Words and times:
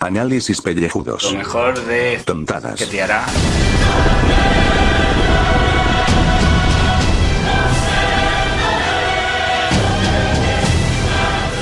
Análisis 0.00 0.62
pellejudos. 0.62 1.24
Lo 1.32 1.38
mejor 1.38 1.84
de 1.86 2.20
Tontadas. 2.24 2.78
que 2.78 2.86
te 2.86 3.02
hará. 3.02 3.26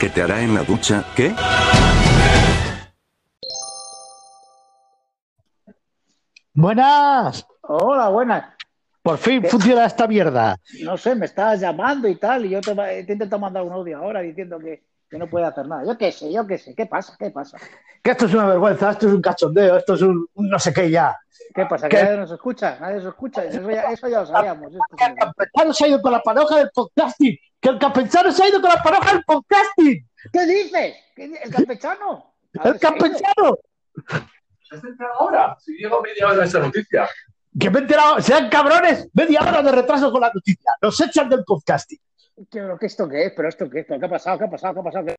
¿Qué 0.00 0.10
te 0.10 0.22
hará 0.22 0.42
en 0.42 0.54
la 0.54 0.62
ducha? 0.62 1.04
¿Qué? 1.16 1.32
Buenas. 6.54 7.46
Hola, 7.62 8.08
buenas. 8.08 8.44
Por 9.02 9.18
fin 9.18 9.42
¿Qué? 9.42 9.48
funciona 9.48 9.86
esta 9.86 10.06
mierda. 10.06 10.56
No 10.82 10.96
sé, 10.96 11.14
me 11.14 11.26
estabas 11.26 11.60
llamando 11.60 12.08
y 12.08 12.16
tal, 12.16 12.46
y 12.46 12.50
yo 12.50 12.60
te, 12.60 12.74
te 12.74 12.98
he 12.98 13.12
intentado 13.12 13.38
mandar 13.40 13.62
un 13.62 13.72
audio 13.72 13.98
ahora 13.98 14.20
diciendo 14.20 14.58
que, 14.58 14.82
que 15.08 15.18
no 15.18 15.28
puede 15.28 15.46
hacer 15.46 15.66
nada. 15.68 15.84
Yo 15.84 15.96
qué 15.96 16.10
sé, 16.12 16.32
yo 16.32 16.46
qué 16.46 16.58
sé. 16.58 16.74
¿Qué 16.74 16.86
pasa? 16.86 17.16
¿Qué 17.18 17.30
pasa? 17.30 17.58
Que 18.02 18.10
esto 18.12 18.26
es 18.26 18.34
una 18.34 18.46
vergüenza, 18.46 18.90
esto 18.90 19.06
es 19.08 19.12
un 19.14 19.22
cachondeo, 19.22 19.76
esto 19.76 19.94
es 19.94 20.02
un, 20.02 20.26
un 20.34 20.48
no 20.48 20.58
sé 20.58 20.72
qué 20.72 20.90
ya. 20.90 21.16
¿Qué 21.54 21.66
pasa? 21.66 21.88
¿Que 21.88 21.96
¿Qué? 21.96 22.02
nadie 22.04 22.16
nos 22.18 22.30
escucha? 22.32 22.78
Nadie 22.80 22.96
nos 22.96 23.06
escucha. 23.06 23.44
Eso 23.44 23.70
ya, 23.70 23.82
eso 23.92 24.08
ya 24.08 24.20
lo 24.20 24.26
sabíamos. 24.26 24.72
Esto 24.72 24.96
Que 24.96 25.04
el 25.04 25.14
campechano 25.14 25.72
se 25.72 25.84
ha 25.84 25.88
ido 25.88 26.02
con 26.02 26.12
la 26.12 26.20
paroja 26.22 26.56
del 26.58 26.70
podcasting. 26.74 27.38
Que 27.60 27.68
el 27.68 27.78
campechano 27.78 28.32
se 28.32 28.42
ha 28.44 28.48
ido 28.48 28.60
con 28.60 28.70
la 28.70 28.82
paroja 28.82 29.12
del 29.12 29.24
podcasting. 29.24 30.08
¿Qué 30.32 30.46
dices? 30.46 30.94
¿Qué 31.14 31.28
di- 31.28 31.36
¿El 31.42 31.50
campechano? 31.52 32.34
El 32.64 32.78
campechano. 32.78 33.58
¿Has 34.70 34.82
entrado 34.84 35.12
ahora? 35.20 35.56
Si 35.60 35.72
llego 35.76 36.00
media 36.02 36.26
hora 36.28 36.44
esa 36.44 36.58
noticia. 36.58 37.08
Que 37.58 37.70
me 37.70 37.78
he 37.78 37.82
enterado, 37.82 38.20
sean 38.20 38.48
cabrones, 38.50 39.08
media 39.14 39.40
hora 39.40 39.62
de 39.62 39.72
retraso 39.72 40.10
con 40.12 40.20
la 40.20 40.30
noticia. 40.34 40.70
Nos 40.82 41.00
echan 41.00 41.28
del 41.28 41.42
podcasting. 41.44 41.98
¿Qué, 42.36 42.60
pero 42.60 42.78
qué 42.78 42.86
esto 42.86 43.08
qué 43.08 43.26
es? 43.26 43.32
¿Pero 43.34 43.48
esto 43.48 43.70
qué 43.70 43.80
es? 43.80 43.86
¿Pero 43.86 44.00
¿Qué 44.00 44.06
ha 44.06 44.10
pasado? 44.10 44.38
¿Qué 44.38 44.44
ha 44.44 44.50
pasado? 44.50 44.74
¿Qué 44.74 44.80
ha 44.80 44.82
pasado? 44.84 45.06
¿Qué- 45.06 45.16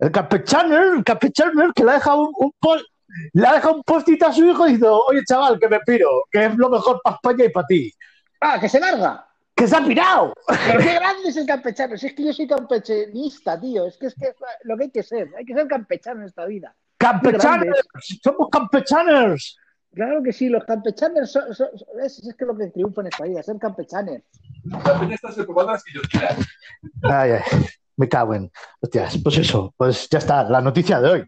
El 0.00 0.10
campechano, 0.12 0.76
el 0.96 1.04
campechano 1.04 1.72
que 1.74 1.84
le 1.84 1.90
ha 1.90 1.94
dejado 1.94 2.22
un, 2.28 2.32
un 2.38 2.52
post. 2.58 2.84
Le 3.32 3.46
ha 3.46 3.54
dejado 3.54 3.74
un 3.76 3.82
postito 3.82 4.26
a 4.26 4.32
su 4.32 4.44
hijo 4.44 4.64
diciendo, 4.64 5.02
oye 5.08 5.22
chaval, 5.26 5.58
que 5.58 5.68
me 5.68 5.80
piro, 5.80 6.08
que 6.30 6.44
es 6.44 6.54
lo 6.56 6.68
mejor 6.68 7.00
para 7.02 7.16
España 7.16 7.44
y 7.46 7.48
para 7.48 7.66
ti. 7.66 7.92
¡Ah, 8.40 8.58
que 8.60 8.68
se 8.68 8.78
larga! 8.78 9.26
¡Que 9.56 9.66
se 9.66 9.74
ha 9.76 9.84
pirado! 9.84 10.34
Pero 10.46 10.78
qué 10.78 10.94
grande 10.94 11.28
es 11.30 11.36
el 11.36 11.46
campechano. 11.46 11.96
Si 11.96 12.06
es 12.06 12.14
que 12.14 12.24
yo 12.26 12.32
soy 12.32 12.46
campechanista, 12.46 13.58
tío. 13.58 13.86
Es 13.86 13.96
que 13.96 14.06
es 14.06 14.14
que 14.14 14.34
lo 14.64 14.76
que 14.76 14.84
hay 14.84 14.90
que 14.90 15.02
ser. 15.02 15.30
Hay 15.36 15.44
que 15.44 15.54
ser 15.54 15.66
campechano 15.66 16.20
en 16.20 16.26
esta 16.28 16.44
vida. 16.44 16.76
¡Campechanos! 16.98 17.78
¡Somos 18.22 18.48
campechanos! 18.50 19.58
Claro 19.94 20.22
que 20.22 20.32
sí, 20.32 20.48
los 20.48 20.64
campechanes 20.64 21.30
son, 21.32 21.54
son- 21.54 21.76
son- 21.76 22.00
es, 22.04 22.18
es 22.18 22.34
que 22.34 22.44
lo 22.44 22.56
que 22.56 22.68
triunfa 22.68 23.00
en 23.00 23.06
esta 23.08 23.24
vida, 23.24 23.42
ser 23.42 23.56
campechanes. 23.58 24.22
También 24.84 25.12
estás 25.12 25.34
probando 25.34 25.72
las 25.72 25.84
guillotinas. 25.84 26.36
Ay, 27.02 27.30
ay, 27.32 27.42
me 27.96 28.08
cago 28.08 28.34
en. 28.34 28.50
Hostias, 28.80 29.18
pues 29.22 29.38
eso, 29.38 29.74
pues 29.76 30.08
ya 30.08 30.18
está, 30.18 30.44
la 30.44 30.60
noticia 30.60 31.00
de 31.00 31.08
hoy. 31.10 31.24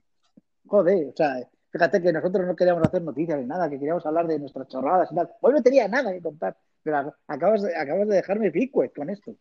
Joder, 0.66 1.08
o 1.08 1.12
sea, 1.16 1.36
fíjate 1.72 2.00
que 2.02 2.12
nosotros 2.12 2.46
no 2.46 2.54
queríamos 2.54 2.86
hacer 2.86 3.02
noticias 3.02 3.38
ni 3.40 3.46
nada, 3.46 3.68
que 3.68 3.78
queríamos 3.78 4.04
hablar 4.06 4.26
de 4.26 4.38
nuestras 4.38 4.68
chorradas 4.68 5.10
y 5.10 5.14
tal. 5.16 5.30
Hoy 5.40 5.54
no 5.54 5.62
tenía 5.62 5.88
nada 5.88 6.12
que 6.12 6.22
contar, 6.22 6.56
pero 6.82 7.12
acabas 7.26 7.62
de, 7.62 7.74
acabas 7.74 8.06
de 8.08 8.16
dejarme 8.16 8.50
picuet 8.50 8.94
con 8.94 9.10
esto. 9.10 9.32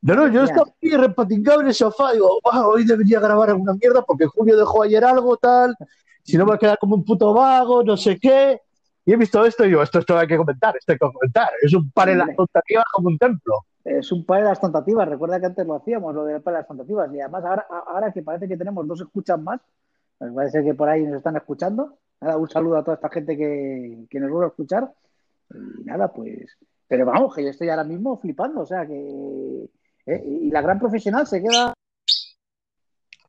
No, 0.00 0.14
no, 0.14 0.28
yo 0.28 0.44
estaba 0.44 0.68
aquí 0.76 0.96
repatingado 0.96 1.60
en 1.60 1.66
el 1.66 1.74
sofá, 1.74 2.12
digo, 2.12 2.38
"Buah, 2.44 2.68
hoy 2.68 2.84
debería 2.86 3.18
grabar 3.18 3.50
alguna 3.50 3.74
mierda 3.74 4.02
porque 4.02 4.26
Julio 4.26 4.56
dejó 4.56 4.84
ayer 4.84 5.04
algo, 5.04 5.36
tal, 5.36 5.74
si 6.22 6.36
no 6.38 6.44
me 6.44 6.50
voy 6.50 6.56
a 6.56 6.58
quedar 6.60 6.78
como 6.78 6.94
un 6.94 7.04
puto 7.04 7.34
vago, 7.34 7.82
no 7.82 7.96
sé 7.96 8.16
qué. 8.18 8.60
Y 9.08 9.12
he 9.14 9.16
visto 9.16 9.42
esto 9.42 9.64
y 9.64 9.68
digo, 9.68 9.82
esto, 9.82 10.00
esto 10.00 10.18
hay 10.18 10.26
que 10.26 10.36
comentar, 10.36 10.76
esto 10.76 10.92
hay 10.92 10.98
que 10.98 11.10
comentar. 11.10 11.48
Es 11.62 11.72
un 11.72 11.90
par 11.92 12.10
en 12.10 12.18
las 12.18 12.24
Hombre. 12.26 12.36
tontativas 12.36 12.84
como 12.92 13.08
un 13.08 13.16
templo. 13.16 13.54
Es 13.82 14.12
un 14.12 14.26
par 14.26 14.42
de 14.42 14.48
las 14.50 14.60
tentativas, 14.60 15.08
recuerda 15.08 15.40
que 15.40 15.46
antes 15.46 15.66
lo 15.66 15.76
hacíamos, 15.76 16.14
lo 16.14 16.26
del 16.26 16.42
par 16.42 16.52
de 16.52 16.60
las 16.60 16.68
tentativas, 16.68 17.10
y 17.14 17.18
además 17.18 17.42
ahora, 17.42 17.66
ahora 17.86 18.12
que 18.12 18.22
parece 18.22 18.46
que 18.46 18.58
tenemos 18.58 18.86
dos 18.86 19.00
escuchas 19.00 19.40
más, 19.40 19.62
pues 20.18 20.30
parece 20.34 20.62
que 20.62 20.74
por 20.74 20.90
ahí 20.90 21.04
nos 21.04 21.16
están 21.16 21.36
escuchando. 21.36 21.96
Nada, 22.20 22.36
un 22.36 22.50
saludo 22.50 22.76
a 22.76 22.84
toda 22.84 22.96
esta 22.96 23.08
gente 23.08 23.34
que, 23.34 24.04
que 24.10 24.20
nos 24.20 24.28
vuelve 24.30 24.44
a 24.44 24.48
escuchar. 24.50 24.92
Y 25.54 25.84
nada, 25.84 26.12
pues. 26.12 26.58
Pero 26.86 27.06
vamos, 27.06 27.34
que 27.34 27.44
yo 27.44 27.48
estoy 27.48 27.70
ahora 27.70 27.84
mismo 27.84 28.18
flipando, 28.20 28.60
o 28.60 28.66
sea 28.66 28.86
que. 28.86 29.70
eh, 30.04 30.22
y 30.26 30.50
la 30.50 30.60
gran 30.60 30.78
profesional 30.78 31.26
se 31.26 31.42
queda. 31.42 31.72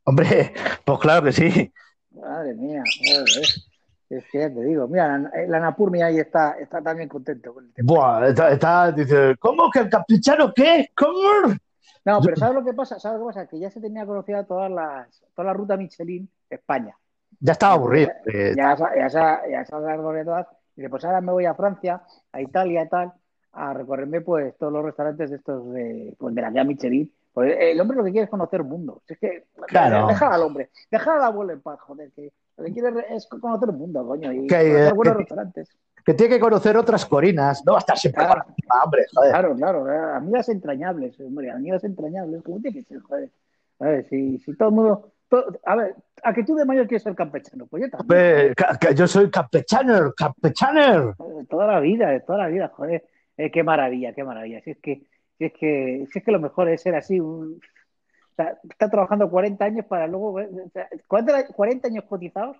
Hombre, 0.04 0.52
pues 0.84 0.98
claro 0.98 1.24
que 1.24 1.32
sí. 1.32 1.72
Madre 2.10 2.52
mía, 2.54 2.82
joder, 2.98 3.24
es 4.16 4.24
que 4.30 4.38
ya 4.40 4.52
te 4.52 4.60
digo, 4.62 4.86
mira, 4.88 5.16
la, 5.18 5.30
la 5.46 5.60
Napurmi 5.60 6.02
ahí 6.02 6.18
está, 6.18 6.52
está 6.58 6.82
también 6.82 7.08
contento 7.08 7.54
con 7.54 7.64
el 7.66 7.72
tema. 7.72 7.86
Buah, 7.86 8.28
está, 8.28 8.50
está- 8.50 8.92
dice, 8.92 9.36
¿cómo 9.38 9.70
que 9.70 9.78
el 9.80 9.88
campechano 9.88 10.52
qué? 10.54 10.90
¿Cómo? 10.96 11.54
No, 12.04 12.20
pero 12.22 12.36
¿sabes 12.36 12.54
lo 12.54 12.64
que 12.64 12.72
pasa? 12.72 12.98
¿Sabes 12.98 13.20
lo 13.20 13.26
que 13.26 13.34
pasa? 13.34 13.46
Que 13.46 13.58
ya 13.58 13.70
se 13.70 13.80
tenía 13.80 14.06
conocida 14.06 14.44
todas 14.44 14.70
las, 14.70 15.22
toda 15.34 15.46
la 15.46 15.52
ruta 15.52 15.76
Michelin 15.76 16.28
de 16.48 16.56
España. 16.56 16.96
Ya 17.38 17.52
estaba 17.52 17.74
aburrido. 17.74 18.10
eh, 18.26 18.54
Ya, 18.56 18.76
ya, 18.96 19.08
sa- 19.10 19.42
ya 19.48 19.64
se 19.64 19.70
conocía 19.72 20.24
todas. 20.24 20.46
Y 20.76 20.82
después 20.82 21.04
ahora 21.04 21.20
me 21.20 21.32
voy 21.32 21.44
a 21.44 21.54
Francia, 21.54 22.02
a 22.32 22.40
Italia 22.40 22.82
y 22.84 22.88
tal, 22.88 23.12
a 23.52 23.74
recorrerme 23.74 24.20
pues 24.22 24.56
todos 24.56 24.72
los 24.72 24.84
restaurantes 24.84 25.30
de 25.30 25.36
estos 25.36 25.72
de, 25.72 26.14
pues, 26.18 26.34
de 26.34 26.40
la 26.42 26.50
guía 26.50 26.64
Michelin. 26.64 27.12
Pues 27.32 27.54
el 27.60 27.80
hombre 27.80 27.96
lo 27.98 28.04
que 28.04 28.10
quiere 28.10 28.24
es 28.24 28.30
conocer 28.30 28.60
el 28.60 28.66
mundo. 28.66 29.02
Es 29.06 29.18
que 29.18 29.44
Claro. 29.68 30.06
dejar 30.08 30.32
al 30.32 30.42
hombre, 30.42 30.70
dejar 30.90 31.18
al 31.18 31.24
abuelo 31.24 31.52
en 31.52 31.60
paz, 31.60 31.78
joder, 31.80 32.10
que 32.12 32.32
lo 32.60 32.66
que 32.66 32.72
quiere 32.72 32.90
es 33.14 33.26
conocer 33.26 33.68
el 33.70 33.76
mundo, 33.76 34.06
coño, 34.06 34.32
y 34.32 34.46
Que, 34.46 34.88
eh, 34.88 34.92
buenos 34.92 35.14
que- 35.14 35.18
restaurantes. 35.20 35.68
que 36.04 36.14
tiene 36.14 36.34
que 36.34 36.40
conocer 36.40 36.76
otras 36.76 37.04
corinas, 37.06 37.62
no 37.66 37.72
va 37.72 37.78
a 37.78 37.80
estar 37.80 37.98
siempre 37.98 38.24
Claro. 38.24 38.44
con 38.44 38.54
la 38.68 38.84
hombre, 38.84 39.06
joder. 39.14 39.30
Claro, 39.30 39.54
claro, 39.56 39.92
eh, 39.92 40.16
amigas 40.16 40.48
entrañables, 40.48 41.18
hombre, 41.20 41.50
amigas 41.50 41.84
entrañables, 41.84 42.42
¿cómo 42.42 42.60
tiene 42.60 42.78
que 42.78 42.84
ser, 42.84 43.00
joder? 43.00 43.30
A 43.80 43.84
ver, 43.86 44.08
si, 44.08 44.38
si 44.38 44.56
todo 44.56 44.68
el 44.68 44.74
mundo. 44.74 45.12
todo- 45.28 45.46
a 45.64 45.76
ver, 45.76 45.94
a 46.24 46.34
que 46.34 46.42
tú 46.42 46.56
de 46.56 46.64
mayor 46.64 46.88
quieres 46.88 47.04
ser 47.04 47.14
campechano, 47.14 47.66
pues 47.66 47.84
yo 47.84 47.90
también. 47.90 48.52
Hombre, 48.58 48.94
yo 48.96 49.06
soy 49.06 49.30
campechaner, 49.30 50.12
campechaner. 50.16 51.14
Toda 51.48 51.66
la 51.68 51.78
vida, 51.78 52.08
de 52.10 52.18
toda 52.20 52.38
la 52.40 52.48
vida, 52.48 52.68
joder. 52.74 53.04
Eh, 53.36 53.48
qué 53.50 53.62
maravilla, 53.62 54.12
qué 54.12 54.24
maravilla. 54.24 54.60
Si 54.60 54.70
es 54.72 54.78
que, 54.78 55.06
si 55.38 55.44
es 55.44 55.52
que, 55.52 56.06
si 56.10 56.18
es 56.18 56.24
que 56.24 56.32
lo 56.32 56.40
mejor 56.40 56.68
es 56.68 56.82
ser 56.82 56.96
así, 56.96 57.20
un, 57.20 57.60
sea, 58.42 58.58
está 58.68 58.88
trabajando 58.90 59.28
40 59.30 59.64
años 59.64 59.86
para 59.86 60.06
luego, 60.06 60.40
eh, 60.40 60.48
o 60.66 60.70
sea, 60.70 60.88
40, 61.06 61.46
40 61.48 61.88
años 61.88 62.04
cotizados, 62.08 62.56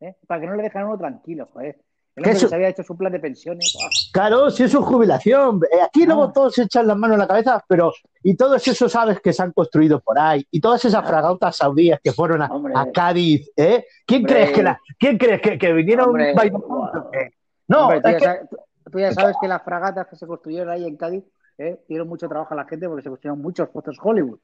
¿eh? 0.00 0.14
para 0.26 0.40
que 0.40 0.46
no 0.46 0.54
le 0.54 0.62
dejen 0.62 0.82
a 0.82 0.86
uno 0.86 0.98
tranquilo, 0.98 1.48
joder. 1.52 1.78
El 2.14 2.24
que 2.24 2.30
eso- 2.30 2.48
se 2.48 2.54
había 2.54 2.68
hecho 2.68 2.82
su 2.82 2.96
plan 2.96 3.12
de 3.12 3.20
pensiones. 3.20 3.76
Claro, 4.10 4.48
si 4.50 4.62
es 4.62 4.70
su 4.72 4.80
jubilación. 4.82 5.60
Eh, 5.70 5.82
Aquí 5.84 6.06
luego 6.06 6.28
No. 6.28 6.32
todos 6.32 6.54
se 6.54 6.62
echan 6.62 6.86
las 6.86 6.96
manos 6.96 7.16
en 7.16 7.20
la 7.20 7.26
cabeza, 7.28 7.62
pero 7.68 7.92
y 8.22 8.34
todos 8.36 8.66
esos 8.66 8.96
aves 8.96 9.20
que 9.20 9.34
se 9.34 9.42
han 9.42 9.52
construido 9.52 10.00
por 10.00 10.18
ahí, 10.18 10.46
y 10.50 10.58
todas 10.62 10.82
esas 10.86 11.06
fragatas 11.06 11.56
saudíes 11.58 12.00
que 12.02 12.12
fueron 12.12 12.40
a, 12.40 12.50
Cádiz, 12.94 13.50
¿eh? 13.54 13.84
¿Quién 14.06 14.22
Hombre. 14.22 14.32
crees 14.34 14.52
que 14.52 14.62
la, 14.62 14.80
quién 14.98 15.18
crees 15.18 15.42
que, 15.42 15.58
que 15.58 15.72
vinieron 15.74 16.08
Hombre. 16.08 16.32
bailando? 16.34 17.10
¿Qué? 17.12 17.32
No, 17.68 17.82
Hombre, 17.82 18.00
tú, 18.00 18.08
es 18.08 18.14
ya 18.14 18.18
que- 18.18 18.24
sabes, 18.24 18.48
tú- 18.50 18.56
tú 18.92 18.98
ya 18.98 19.12
sabes 19.12 19.36
que 19.38 19.48
las 19.48 19.62
fragatas 19.62 20.06
que 20.06 20.16
se 20.16 20.26
construyeron 20.26 20.70
ahí 20.70 20.86
en 20.86 20.96
Cádiz 20.96 21.24
eh, 21.58 21.80
dieron 21.86 22.08
mucho 22.08 22.28
trabajo 22.28 22.54
a 22.54 22.56
la 22.56 22.64
gente 22.64 22.86
porque 22.88 23.02
se 23.02 23.10
construyeron 23.10 23.42
muchos 23.42 23.68
fotos 23.70 23.98
Hollywood. 24.02 24.38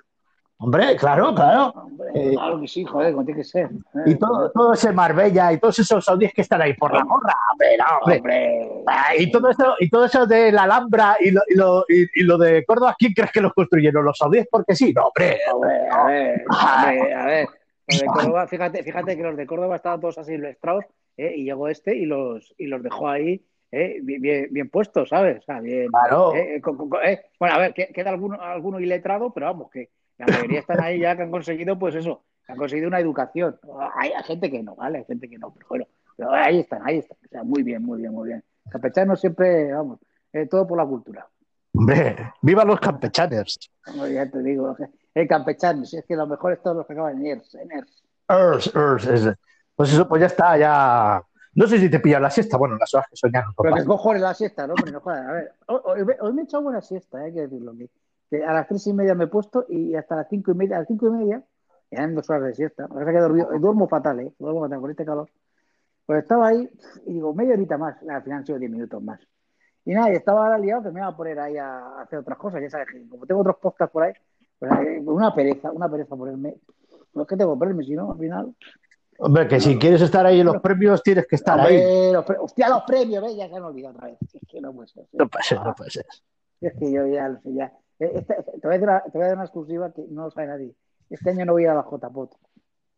Hombre, 0.62 0.96
claro, 0.96 1.34
claro. 1.34 1.68
Hombre, 1.76 2.08
Eh, 2.14 2.30
claro 2.32 2.60
que 2.60 2.68
sí, 2.68 2.84
joder, 2.84 3.12
como 3.12 3.24
tiene 3.24 3.40
que 3.40 3.44
ser. 3.44 3.66
eh. 3.66 4.02
Y 4.06 4.14
todo, 4.16 4.50
todo 4.52 4.72
ese 4.74 4.92
Marbella 4.92 5.52
y 5.52 5.58
todos 5.58 5.78
esos 5.78 6.04
saudíes 6.04 6.32
que 6.34 6.42
están 6.42 6.60
ahí 6.62 6.74
por 6.74 6.92
la 6.92 7.02
gorra, 7.02 7.34
hombre, 7.52 7.76
hombre. 8.16 8.70
Ah, 8.86 9.14
Y 9.18 9.30
todo 9.30 9.50
eso, 9.50 9.74
y 9.80 9.88
todo 9.90 10.04
eso 10.04 10.26
de 10.26 10.52
la 10.52 10.64
Alhambra 10.64 11.16
y 11.20 11.30
lo, 11.30 11.40
y 11.48 11.54
lo, 11.56 11.84
y, 11.88 12.20
y 12.20 12.24
lo 12.24 12.38
de 12.38 12.64
Córdoba, 12.64 12.94
¿quién 12.98 13.12
crees 13.12 13.32
que 13.32 13.40
los 13.40 13.52
construyeron? 13.54 14.04
¿Los 14.04 14.18
saudíes? 14.18 14.46
Porque 14.50 14.74
sí, 14.74 14.92
no, 14.92 15.06
hombre. 15.06 15.38
Hombre, 15.52 15.88
a 15.90 16.04
ver, 16.04 16.44
Ah. 16.50 16.84
hombre, 16.88 17.14
a 17.14 17.26
ver. 17.26 17.46
Los 17.88 18.00
de 18.00 18.06
Córdoba, 18.32 18.46
fíjate, 18.46 18.82
fíjate 18.82 19.16
que 19.16 19.22
los 19.22 19.36
de 19.36 19.46
Córdoba 19.46 19.76
estaban 19.76 20.00
todos 20.00 20.18
así 20.18 20.34
ilustrados, 20.34 20.84
¿eh? 21.16 21.34
y 21.36 21.44
llegó 21.44 21.68
este 21.68 21.96
y 21.96 22.06
los, 22.06 22.54
y 22.58 22.66
los 22.66 22.82
dejó 22.82 23.08
ahí 23.08 23.44
¿eh? 23.70 23.98
bien, 24.02 24.20
bien, 24.22 24.48
bien 24.50 24.68
puestos, 24.70 25.08
¿sabes? 25.08 25.38
O 25.38 25.42
sea, 25.42 25.60
bien. 25.60 25.88
Claro. 25.88 26.34
¿eh? 26.34 26.60
Con- 26.62 26.76
con- 26.76 26.90
eh, 27.04 27.22
Bueno, 27.40 27.54
a 27.54 27.58
ver, 27.58 27.74
que- 27.74 27.88
queda 27.88 28.10
alguno, 28.10 28.40
alguno 28.40 28.78
iletrado, 28.80 29.32
pero 29.32 29.46
vamos, 29.46 29.70
que 29.70 29.88
la 30.26 30.32
mayoría 30.36 30.60
están 30.60 30.80
ahí 30.80 31.00
ya 31.00 31.16
que 31.16 31.22
han 31.22 31.30
conseguido, 31.30 31.78
pues 31.78 31.94
eso, 31.94 32.22
que 32.46 32.52
han 32.52 32.58
conseguido 32.58 32.88
una 32.88 33.00
educación. 33.00 33.58
Hay, 33.96 34.12
gente 34.24 34.50
que 34.50 34.62
no, 34.62 34.74
¿vale? 34.76 34.98
Hay 34.98 35.04
gente 35.04 35.28
que 35.28 35.38
no, 35.38 35.52
pero 35.52 35.66
bueno, 35.68 35.86
pero 36.16 36.32
ahí 36.32 36.60
están, 36.60 36.80
ahí 36.84 36.98
están. 36.98 37.18
O 37.24 37.28
sea, 37.28 37.42
muy 37.44 37.62
bien, 37.62 37.82
muy 37.82 38.00
bien, 38.00 38.12
muy 38.12 38.28
bien. 38.28 38.44
Campechanos 38.70 39.20
siempre, 39.20 39.72
vamos, 39.72 39.98
eh, 40.32 40.46
todo 40.46 40.66
por 40.66 40.78
la 40.78 40.86
cultura. 40.86 41.26
Hombre, 41.74 42.32
viva 42.42 42.64
los 42.64 42.78
campechaners. 42.80 43.58
Como 43.84 44.06
ya 44.06 44.30
te 44.30 44.42
digo, 44.42 44.76
el 45.14 45.26
campechano, 45.28 45.84
si 45.84 45.96
es 45.96 46.04
que 46.04 46.14
lo 46.16 46.26
mejor 46.26 46.52
es 46.52 46.62
todos 46.62 46.76
los 46.76 46.86
que 46.86 46.92
acaban 46.92 47.18
en 47.18 47.26
ERS, 47.38 47.54
en 47.54 47.72
ERS. 47.72 48.02
Ers, 48.28 48.72
ers, 48.74 49.06
es- 49.06 49.36
Pues 49.74 49.92
eso, 49.92 50.06
pues 50.06 50.20
ya 50.20 50.26
está, 50.26 50.56
ya. 50.58 51.22
No 51.54 51.66
sé 51.66 51.78
si 51.78 51.90
te 51.90 51.98
pilla 51.98 52.20
la 52.20 52.30
siesta, 52.30 52.56
bueno, 52.58 52.76
las 52.78 52.92
horas 52.94 53.06
que 53.10 53.16
soñaron. 53.16 53.52
Pero 53.60 53.74
que 53.74 53.84
cojones 53.84 54.22
la 54.22 54.34
siesta, 54.34 54.66
¿no? 54.66 54.74
Hombre, 54.74 54.92
no 54.92 55.00
jodas. 55.00 55.26
A 55.26 55.32
ver, 55.32 55.52
hoy, 55.66 55.80
hoy- 56.02 56.16
hoy 56.20 56.32
me 56.34 56.42
he 56.42 56.44
echado 56.44 56.62
buena 56.62 56.80
siesta, 56.82 57.18
hay 57.18 57.32
que 57.32 57.40
decirlo. 57.42 57.72
Que 57.76 57.88
a 58.44 58.52
las 58.52 58.66
tres 58.68 58.86
y 58.86 58.92
media 58.92 59.14
me 59.14 59.24
he 59.24 59.28
puesto 59.28 59.66
y 59.68 59.94
hasta 59.94 60.16
las 60.16 60.28
cinco 60.28 60.52
y 60.52 60.54
media, 60.54 60.76
a 60.76 60.78
las 60.80 60.88
cinco 60.88 61.06
y 61.08 61.10
media, 61.10 61.42
eran 61.90 62.14
dos 62.14 62.28
horas 62.30 62.44
de 62.44 62.54
siesta. 62.54 62.84
Me 62.88 62.94
parece 62.94 63.12
que 63.12 63.18
dormido- 63.18 63.58
duermo 63.60 63.88
fatal, 63.88 64.20
¿eh? 64.20 64.32
Duermo 64.38 64.60
fatal 64.62 64.80
con 64.80 64.90
este 64.90 65.04
calor. 65.04 65.28
Pues 66.06 66.22
estaba 66.22 66.48
ahí 66.48 66.68
y 67.06 67.12
digo, 67.14 67.34
media 67.34 67.54
horita 67.54 67.76
más. 67.76 67.96
Al 68.08 68.22
final 68.22 68.38
han 68.38 68.46
sido 68.46 68.58
diez 68.58 68.70
minutos 68.70 69.02
más. 69.02 69.20
Y 69.84 69.92
nada, 69.94 70.10
y 70.12 70.16
estaba 70.16 70.44
ahora 70.46 70.58
liado 70.58 70.82
que 70.84 70.90
me 70.90 71.00
iba 71.00 71.08
a 71.08 71.16
poner 71.16 71.38
ahí 71.40 71.56
a 71.58 72.00
hacer 72.00 72.20
otras 72.20 72.38
cosas. 72.38 72.62
Ya 72.62 72.70
sabes, 72.70 72.88
que 72.92 73.08
como 73.08 73.26
tengo 73.26 73.40
otros 73.40 73.56
podcasts 73.60 73.92
por 73.92 74.04
ahí, 74.04 74.12
pues 74.58 74.70
eh, 74.80 75.02
una 75.04 75.34
pereza, 75.34 75.70
una 75.70 75.90
pereza 75.90 76.16
ponerme. 76.16 76.54
No 77.14 77.22
es 77.22 77.28
que 77.28 77.36
tengo 77.36 77.52
que 77.54 77.58
ponerme, 77.58 77.84
si 77.84 77.94
no, 77.94 78.12
al 78.12 78.18
final. 78.18 78.54
Hombre, 79.18 79.46
que 79.46 79.60
si 79.60 79.78
quieres 79.78 80.00
estar 80.00 80.24
ahí 80.24 80.40
en 80.40 80.46
los 80.46 80.60
premios, 80.60 81.02
tienes 81.02 81.26
que 81.26 81.36
estar 81.36 81.60
ahí. 81.60 82.12
Los 82.12 82.24
hostia, 82.40 82.68
los 82.68 82.82
premios, 82.84 83.22
¿ves? 83.22 83.36
Ya 83.36 83.48
se 83.48 83.54
me 83.54 83.66
olvidado 83.66 83.94
otra 83.94 84.08
vez. 84.08 84.18
Es 84.32 84.40
que 84.48 84.60
no 84.60 84.72
puede 84.72 84.88
ser. 84.88 85.04
No 85.12 85.28
puede 85.28 85.44
ser, 85.44 85.60
no 85.62 85.74
puede 85.74 85.90
ser. 85.90 86.06
Es 86.60 86.72
que 86.78 86.90
yo 86.90 87.06
ya 87.06 87.28
lo 87.28 87.40
sé, 87.40 87.52
ya. 87.52 87.72
Eh, 87.98 88.10
esta- 88.14 88.42
te, 88.42 88.60
voy 88.62 88.70
a 88.70 88.78
decir 88.78 88.88
una, 88.88 89.00
te 89.02 89.10
voy 89.18 89.22
a 89.22 89.26
dar 89.26 89.34
una 89.36 89.44
exclusiva 89.44 89.92
que 89.92 90.02
no 90.10 90.24
lo 90.24 90.30
sabe 90.30 90.46
nadie. 90.48 90.74
Este 91.10 91.30
año 91.30 91.44
no 91.44 91.52
voy 91.52 91.62
a 91.62 91.64
ir 91.66 91.70
a 91.70 91.74
la 91.74 91.82
JPOT. 91.84 92.34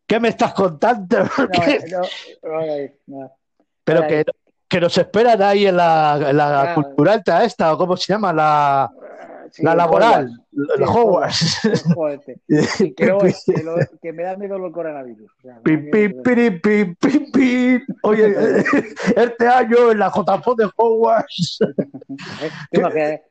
¿Qué 0.07 0.19
me 0.19 0.29
estás 0.29 0.53
contando? 0.53 1.17
No, 1.19 1.27
no, 2.43 2.59
no 2.59 2.91
no. 3.07 3.31
Pero 3.83 4.07
que, 4.07 4.25
que 4.67 4.79
nos 4.79 4.97
esperan 4.97 5.41
ahí 5.41 5.67
en 5.67 5.77
la, 5.77 6.17
en 6.29 6.37
la 6.37 6.47
Claro. 6.73 6.75
cultural 6.83 7.23
esta, 7.43 7.73
o 7.73 7.77
cómo 7.77 7.97
se 7.97 8.13
llama, 8.13 8.33
la, 8.33 8.91
Sí, 9.51 9.63
la 9.63 9.75
laboral, 9.75 10.29
Sí, 10.51 10.83
Hogwarts. 10.85 11.65
este. 12.49 12.93
que, 12.93 14.13
me 14.13 14.23
da 14.23 14.35
miedo 14.35 14.55
el 14.57 14.71
coronavirus. 14.71 15.31
O 15.31 15.41
sea, 15.41 15.59
Pim, 15.61 15.89
pim, 15.91 16.21
pim, 16.23 16.59
pim, 16.95 17.31
pim. 17.31 17.81
Oye, 18.03 18.35
este 19.15 19.47
año 19.47 19.91
en 19.91 19.99
la 19.99 20.09
JPO 20.09 20.55
de 20.55 20.69
Hogwarts. 20.75 21.59
¿eh? 21.61 22.49
Te 22.71 22.79
imaginas, 22.79 23.21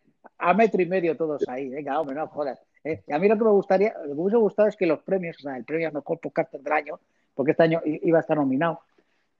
A 0.46 0.54
metro 0.54 0.80
y 0.82 0.86
medio 0.86 1.16
todos 1.16 1.48
ahí. 1.48 1.68
Venga, 1.68 1.98
hombre, 2.00 2.14
no 2.16 2.26
jodas. 2.28 2.60
¿eh? 2.84 3.02
Y 3.06 3.12
a 3.12 3.18
mí 3.18 3.28
lo 3.28 3.36
que 3.38 3.44
me 3.44 3.50
gustaría, 3.50 3.94
lo 4.02 4.08
que 4.08 4.14
me 4.14 4.20
hubiese 4.22 4.36
gustado 4.36 4.68
es 4.68 4.76
que 4.76 4.86
los 4.86 5.00
premios, 5.00 5.36
o 5.38 5.42
sea, 5.42 5.56
el 5.56 5.64
premio 5.64 5.88
al 5.88 5.94
mejor 5.94 6.18
podcaster 6.20 6.60
del 6.60 6.72
año, 6.72 7.00
porque 7.34 7.52
este 7.52 7.62
año 7.64 7.80
iba 7.84 8.18
a 8.18 8.20
estar 8.20 8.36
nominado, 8.36 8.80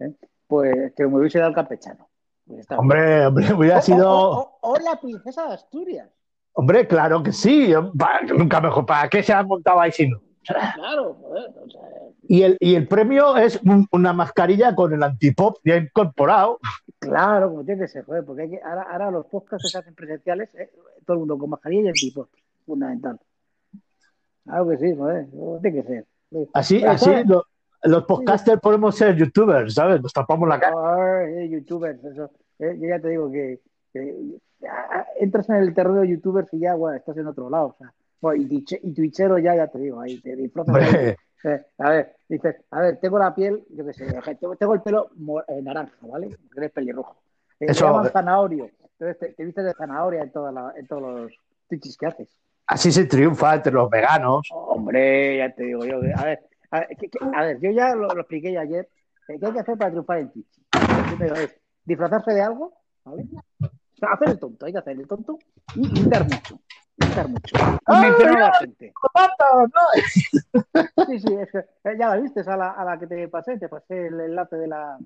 ¿eh? 0.00 0.12
pues 0.46 0.92
que 0.94 1.06
me 1.06 1.18
hubiese 1.18 1.38
dado 1.38 1.50
el 1.50 1.54
campechano. 1.54 2.08
Pues. 2.46 2.66
Hombre, 2.70 3.26
hombre, 3.26 3.52
hubiera 3.54 3.78
O- 3.78 3.82
sido. 3.82 4.10
O, 4.12 4.40
o- 4.40 4.72
o 4.72 4.76
la 4.78 5.00
princesa 5.00 5.46
de 5.48 5.54
Asturias. 5.54 6.08
Hombre, 6.52 6.86
claro 6.86 7.22
que 7.22 7.32
sí. 7.32 7.72
Nunca 8.36 8.60
mejor. 8.60 8.86
¿Para 8.86 9.08
qué 9.08 9.22
se 9.22 9.32
han 9.32 9.46
montado 9.46 9.80
ahí 9.80 9.90
si 9.92 10.08
no? 10.08 10.20
Claro, 10.74 11.14
joder, 11.14 11.50
o 11.64 11.68
sea, 11.70 11.80
Y 12.28 12.42
el, 12.42 12.56
y 12.60 12.74
el 12.74 12.86
premio 12.88 13.36
es 13.36 13.60
un- 13.62 13.86
una 13.92 14.12
mascarilla 14.12 14.74
con 14.74 14.92
el 14.92 15.02
antipop 15.02 15.56
ya 15.64 15.76
incorporado. 15.76 16.58
claro, 16.98 17.50
como 17.50 17.64
tiene 17.64 17.82
que 17.82 17.88
ser, 17.88 18.04
joder, 18.04 18.24
porque 18.24 18.42
hay 18.42 18.50
que, 18.50 18.60
ahora, 18.62 18.82
ahora 18.90 19.10
los 19.10 19.26
podcasts 19.26 19.70
se 19.70 19.78
hacen 19.78 19.94
presenciales, 19.94 20.54
¿eh? 20.54 20.70
todo 21.06 21.14
el 21.14 21.18
mundo 21.20 21.38
con 21.38 21.50
mascarilla 21.50 21.82
y 21.84 21.86
el 21.88 21.92
tipo, 21.94 22.28
fundamental. 22.66 23.18
Claro 24.44 24.68
que 24.68 24.76
sí, 24.78 24.94
joder, 24.96 25.26
tiene 25.62 25.82
que 25.82 25.88
ser. 25.88 26.06
Sí. 26.30 26.48
Así, 26.52 26.84
así 26.84 27.04
joder, 27.06 27.26
lo- 27.26 27.44
los 27.84 28.04
podcasters 28.04 28.60
podemos 28.60 28.96
ser 28.96 29.14
youtubers, 29.16 29.74
¿sabes? 29.74 30.00
Nos 30.02 30.12
tapamos 30.12 30.48
la 30.48 30.58
cara. 30.58 31.28
Eh, 31.28 31.48
youtubers, 31.50 32.02
eso. 32.04 32.30
Eh, 32.58 32.78
yo 32.80 32.88
ya 32.88 32.98
te 33.00 33.08
digo 33.08 33.30
que, 33.30 33.60
que, 33.92 34.38
entras 35.20 35.48
en 35.50 35.56
el 35.56 35.74
terreno 35.74 36.00
de 36.00 36.08
youtubers 36.08 36.48
y 36.52 36.60
ya, 36.60 36.74
bueno, 36.74 36.96
estás 36.96 37.16
en 37.18 37.26
otro 37.26 37.50
lado. 37.50 37.66
O 37.66 37.76
sea, 37.78 37.92
y, 38.32 38.64
twitchero 38.94 39.38
ya, 39.38 39.54
ya 39.56 39.66
te 39.66 39.78
digo, 39.78 40.00
ahí 40.00 40.20
te 40.20 40.36
disfrazas. 40.36 40.76
Eh, 41.46 41.62
a 41.76 41.90
ver, 41.90 42.16
dices, 42.26 42.56
a 42.70 42.80
ver, 42.80 42.98
tengo 43.00 43.18
la 43.18 43.34
piel, 43.34 43.62
yo 43.68 43.84
qué 43.84 43.92
sé, 43.92 44.06
tengo, 44.58 44.72
el 44.74 44.80
pelo 44.80 45.10
eh, 45.48 45.60
naranja, 45.60 45.94
¿vale? 46.00 46.28
Porque 46.28 46.58
eres 46.60 46.72
pelirrojo. 46.72 47.16
Eh, 47.60 47.66
Eso- 47.68 47.84
Me 47.86 47.92
llaman 47.92 48.10
zanahorio. 48.12 48.70
Entonces 48.98 49.18
te, 49.18 49.28
te 49.34 49.44
vistes 49.44 49.64
de 49.64 49.74
zanahoria 49.74 50.22
en, 50.22 50.30
toda 50.32 50.50
la- 50.52 50.72
en 50.76 50.86
todos 50.86 51.02
los 51.02 51.32
twitches 51.68 51.96
que 51.98 52.06
haces. 52.06 52.28
así 52.66 52.90
se 52.90 53.04
triunfa 53.04 53.56
entre 53.56 53.72
los 53.72 53.90
veganos. 53.90 54.48
Hombre, 54.52 55.36
ya 55.36 55.54
te 55.54 55.64
digo 55.64 55.84
yo. 55.84 55.96
A 56.16 56.24
ver, 56.24 56.40
a 56.70 56.80
ver, 56.80 56.88
que- 56.96 57.10
que- 57.10 57.18
a 57.34 57.42
ver, 57.42 57.60
yo 57.60 57.70
ya 57.72 57.94
lo, 57.94 58.06
lo 58.08 58.20
expliqué 58.20 58.52
ya 58.52 58.60
ayer. 58.62 58.88
eh, 59.28 59.36
¿Qué 59.38 59.46
hay 59.46 59.52
que 59.52 59.60
hacer 59.60 59.76
para 59.76 59.90
triunfar 59.90 60.18
en 60.20 60.30
Twitch? 60.30 60.60
Primero 61.08 61.34
es 61.36 61.54
disfrazarse 61.84 62.32
de 62.32 62.40
algo, 62.40 62.72
¿vale? 63.04 63.26
O 63.60 63.68
sea, 63.98 64.08
hacer 64.14 64.30
el 64.30 64.38
tonto, 64.38 64.64
hay 64.64 64.72
que 64.72 64.78
hacer 64.78 64.98
el 64.98 65.06
tonto 65.06 65.38
y 65.74 65.86
gritar 65.90 66.24
mucho. 66.24 66.58
Gritar 66.96 67.28
mucho. 67.28 67.56
¡Ah, 67.86 68.00
la 68.00 68.30
mira! 68.30 68.52
gente. 68.60 68.92
¡Mata! 69.14 69.44
¡No! 69.62 70.82
Sí, 71.06 71.18
sí, 71.20 71.34
es 71.34 71.50
que 71.52 71.98
ya 71.98 72.08
la 72.08 72.16
viste, 72.16 72.40
a 72.40 72.56
la, 72.56 72.70
a 72.70 72.84
la 72.84 72.98
que 72.98 73.06
te 73.06 73.28
pasé, 73.28 73.58
te 73.58 73.68
pasé 73.68 74.06
el 74.06 74.18
enlace 74.20 74.56
de 74.56 74.66
la, 74.68 74.98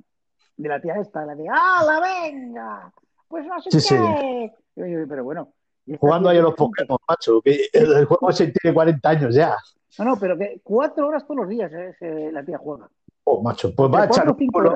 de 0.57 0.69
la 0.69 0.81
tía 0.81 0.95
esta, 0.97 1.25
la 1.27 1.35
de 1.35 1.47
¡Hala, 1.49 2.01
venga! 2.01 2.93
Pues 3.27 3.45
no 3.47 3.61
sé 3.61 3.81
Sí, 3.81 3.95
qué. 3.95 4.53
Pero 4.75 5.25
bueno. 5.25 5.53
Jugando 5.99 6.29
ahí 6.29 6.39
a 6.39 6.43
los 6.43 6.55
Pokémon, 6.55 6.99
macho. 7.09 7.41
Que 7.43 7.69
el, 7.73 8.05
juego 8.05 8.31
ese 8.31 8.49
tiene 8.53 8.75
40 8.75 9.09
años 9.09 9.35
ya. 9.35 9.55
No, 9.99 10.05
no, 10.05 10.17
pero 10.19 10.37
que 10.39 10.61
cuatro 10.63 11.09
horas 11.09 11.25
todos 11.27 11.41
los 11.41 11.49
días 11.49 11.73
eh, 11.73 11.95
se- 11.99 12.31
la 12.33 12.45
tía 12.45 12.59
juega. 12.59 12.89
Oh, 13.25 13.43
macho. 13.43 13.75
Pues 13.75 13.91
va 13.93 14.03
a 14.03 14.07
echar 14.07 14.29
un 14.29 14.47
culo. 14.47 14.73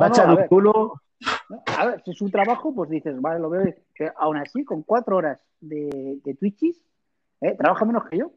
Va 0.00 0.06
a 0.06 0.08
echar 0.08 0.28
un 0.30 0.46
culo. 0.46 0.94
No, 1.48 1.62
A 1.78 1.86
ver, 1.86 2.02
si 2.04 2.12
es 2.12 2.16
su 2.18 2.30
trabajo, 2.30 2.74
pues 2.74 2.90
dices, 2.90 3.20
vale, 3.20 3.40
lo 3.40 3.50
veo. 3.50 3.74
Aún 4.16 4.36
así, 4.38 4.64
con 4.64 4.82
cuatro 4.82 5.16
horas 5.16 5.38
de, 5.60 6.20
de 6.24 6.34
Twitches, 6.34 6.80
¿eh? 7.40 7.54
trabaja 7.56 7.84
menos 7.84 8.04
que 8.08 8.18
yo. 8.18 8.32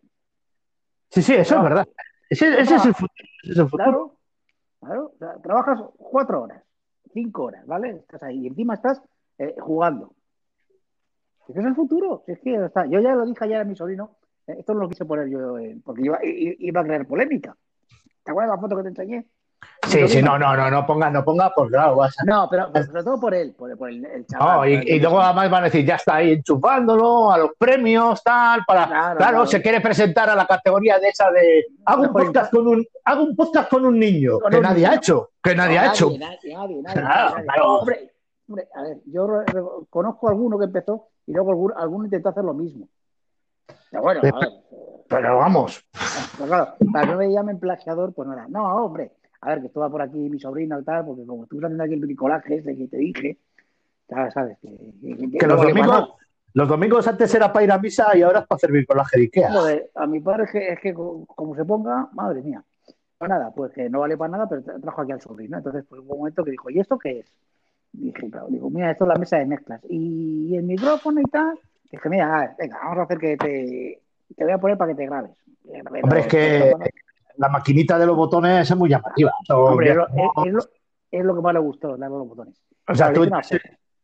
Sí, 1.09 1.21
sí, 1.21 1.33
eso 1.33 1.57
es 1.57 1.63
verdad. 1.63 1.88
Ese, 2.30 2.47
ese 2.59 2.75
es 2.75 2.85
el 2.85 2.94
futuro. 2.94 3.24
ese 3.44 3.51
es 3.51 3.57
el 3.59 3.69
futuro. 3.69 4.18
Claro, 4.81 5.13
claro. 5.18 5.39
Trabajas 5.41 5.80
cuatro 5.97 6.41
horas, 6.44 6.63
cinco 7.13 7.44
horas, 7.44 7.65
¿vale? 7.68 7.91
Estás 7.91 8.24
ahí 8.24 8.39
y 8.39 8.47
encima 8.47 8.74
estás 8.74 9.01
eh, 9.38 9.56
jugando. 9.59 10.13
Ese 11.47 11.59
es 11.59 11.65
el 11.65 11.75
futuro. 11.75 12.24
Es 12.27 12.39
que 12.39 12.56
está. 12.56 12.85
Yo 12.88 13.00
ya 13.00 13.13
lo 13.15 13.25
dije 13.25 13.44
ayer 13.45 13.62
a 13.62 13.65
mi 13.65 13.75
sobrino. 13.75 14.18
eh, 14.47 14.56
esto 14.59 14.74
no 14.74 14.81
lo 14.81 14.89
quise 14.89 15.06
poner 15.06 15.30
yo, 15.30 15.57
eh, 15.59 15.77
porque 15.85 16.01
iba, 16.03 16.19
iba 16.24 16.81
a 16.81 16.83
crear 16.83 17.07
polémica. 17.07 17.56
¿Te 18.24 18.31
acuerdas 18.31 18.56
la 18.56 18.62
foto 18.62 18.75
que 18.77 18.83
te 18.83 18.89
enseñé? 18.89 19.25
Sí, 19.88 20.07
sí, 20.07 20.21
no, 20.21 20.39
no, 20.39 20.56
no, 20.56 20.71
no 20.71 20.86
ponga, 20.86 21.10
no 21.10 21.24
ponga, 21.25 21.51
pues 21.54 21.69
claro, 21.69 21.95
vas 21.98 22.15
a... 22.19 22.24
No, 22.24 22.48
pero, 22.50 22.71
sobre 22.86 23.04
todo 23.04 23.19
por 23.19 23.33
él, 23.33 23.54
por, 23.57 23.77
por 23.77 23.89
el, 23.89 24.06
el 24.06 24.25
chaval. 24.25 24.48
No, 24.48 24.57
por 24.60 24.68
y, 24.68 25.00
luego 25.00 25.21
además 25.21 25.50
van 25.51 25.62
a 25.63 25.65
decir, 25.65 25.86
ya 25.86 25.95
está 25.95 26.15
ahí 26.15 26.31
enchufándolo 26.31 27.31
a 27.31 27.38
los 27.38 27.51
premios, 27.57 28.24
tal, 28.24 28.63
para... 28.65 29.15
Claro, 29.18 29.45
se 29.45 29.62
quiere 29.62 29.81
presentar 29.81 30.30
a 30.30 30.36
la 30.36 30.45
categoría 30.48 31.00
de 31.00 31.10
esa 31.10 31.30
de... 31.31 31.65
Hago 31.86 32.04
un 32.04 32.13
podcast 32.13 32.51
con 32.51 32.68
un, 32.68 32.86
hago 33.04 33.24
un, 33.24 33.36
podcast 33.36 33.69
con 33.69 33.86
un 33.86 34.00
niño, 34.00 34.39
Con 34.39 34.51
que 34.51 34.57
un 34.57 34.63
nadie 34.63 34.86
ha 34.88 34.95
hecho, 34.95 35.31
que 35.42 35.54
nadie 35.56 35.77
ha 35.80 35.88
hecho. 35.88 36.09
Nadie, 36.18 36.54
nadie, 36.56 36.81
nadie, 36.81 37.01
Claro. 37.44 37.80
Hombre, 37.80 38.13
hombre, 38.48 38.68
a 38.75 38.81
ver, 38.83 38.98
yo 39.06 39.27
re- 39.27 39.45
re- 39.45 39.63
conozco 39.89 40.27
a 40.27 40.31
alguno 40.31 40.57
que 40.57 40.66
empezó 40.66 41.09
y 41.27 41.33
luego 41.33 41.51
alguno, 41.51 41.75
alguno 41.77 42.06
intentó 42.06 42.30
hacer 42.30 42.44
lo 42.44 42.54
mismo. 42.54 42.88
Pero 43.92 44.01
bueno, 44.04 44.21
a 44.24 44.24
ver, 44.24 44.50
Pero 45.07 45.38
vamos, 45.38 45.86
claro, 46.38 46.74
para 46.92 47.06
que 47.06 47.12
no 47.12 47.18
me 47.18 47.31
llamen 47.31 47.59
plagiador, 47.59 48.13
pues 48.13 48.27
no 48.27 48.33
era. 48.33 48.48
No, 48.48 48.63
hombre, 48.86 49.12
a 49.44 49.50
ver, 49.50 49.62
que 49.62 49.68
estuvo 49.68 49.90
por 49.92 50.01
aquí 50.01 50.18
mi 50.18 50.40
sobrino 50.40 50.80
y 50.80 50.84
tal, 50.84 51.06
porque 51.06 51.25
como 51.25 51.44
estuve 51.44 51.66
haciendo 51.66 51.84
aquí 51.84 51.94
el 51.94 52.00
bricolaje 52.00 52.56
ese 52.56 52.75
que 52.75 52.88
te 52.88 52.98
dije, 52.98 53.38
ya 54.10 54.31
sabes, 54.31 54.57
que, 54.60 54.69
que, 54.69 55.18
que 55.38 55.48
no 55.48 55.56
los 55.56 55.57
para 55.57 55.69
domingos, 55.69 56.10
los 56.54 56.68
domingos 56.69 57.07
antes 57.07 57.34
era 57.36 57.51
para 57.51 57.66
ir 57.66 57.72
a 57.72 57.78
misa 57.80 58.16
y 58.16 58.22
ahora 58.22 58.40
es 58.40 58.48
para 58.48 58.60
servir 58.60 58.86
con 58.86 58.98
la 58.98 59.04
de 59.12 59.22
Ikea. 59.22 59.50
nada. 59.50 59.62
Joder, 59.62 59.90
a 59.95 60.07
mi 60.07 60.19
padre 60.19 60.44
es 60.45 60.51
que, 60.51 60.68
es 60.69 60.80
que 60.80 60.94
co- 60.94 61.25
como 61.25 61.56
se 61.56 61.66
ponga, 61.66 62.10
madre 62.13 62.42
mía. 62.42 62.63
Pues 63.18 63.30
nada, 63.30 63.51
pues 63.51 63.72
que 63.74 63.90
no 63.90 64.01
vale 64.01 64.18
para 64.18 64.31
nada, 64.31 64.48
pero 64.50 64.62
tra- 64.63 64.81
trajo 64.81 65.01
aquí 65.01 65.12
al 65.12 65.22
sobrino. 65.22 65.57
Entonces, 65.57 65.86
pues 65.90 66.01
hubo 66.01 66.13
un 66.13 66.19
momento 66.19 66.44
que 66.44 66.51
dijo, 66.51 66.69
¿y 66.69 66.80
esto 66.80 66.97
qué 66.97 67.19
es? 67.19 67.31
Dije, 67.92 68.30
claro, 68.30 68.47
digo, 68.50 68.69
mira, 68.69 68.92
esto 68.92 69.06
es 69.06 69.07
la 69.09 69.16
mesa 69.16 69.38
de 69.38 69.45
mezclas. 69.45 69.81
Y 69.90 70.56
el 70.56 70.64
micrófono 70.64 71.21
y 71.21 71.26
tal. 71.26 71.59
Dije, 71.92 72.09
mira, 72.09 72.38
a 72.38 72.42
ver, 72.42 72.50
venga, 72.59 72.80
vamos 72.83 72.97
a 73.00 73.04
hacer 73.04 73.18
que 73.19 73.38
te, 73.38 74.02
te 74.35 74.44
voy 74.44 74.54
a 74.54 74.57
poner 74.57 74.78
para 74.78 74.92
que 74.92 74.97
te 74.97 75.06
grabes. 75.06 75.31
Hombre, 76.02 76.19
es 76.21 76.28
que. 76.28 76.73
La 77.37 77.49
maquinita 77.49 77.97
de 77.99 78.06
los 78.06 78.16
botones 78.16 78.69
es 78.69 78.78
muy 78.78 78.90
llamativa. 78.90 79.31
Hombre, 79.49 79.90
es 79.92 79.95
lo, 79.95 80.07
es- 80.07 80.47
es 80.47 80.54
lo- 80.54 80.63
es 81.11 81.23
lo 81.25 81.35
que 81.35 81.42
más 81.42 81.54
le 81.54 81.59
gustó, 81.59 81.90
darle 81.97 82.18
los 82.18 82.28
botones. 82.28 82.61
o 82.87 82.95
sea, 82.95 83.13
tú 83.13 83.23
entras, 83.23 83.49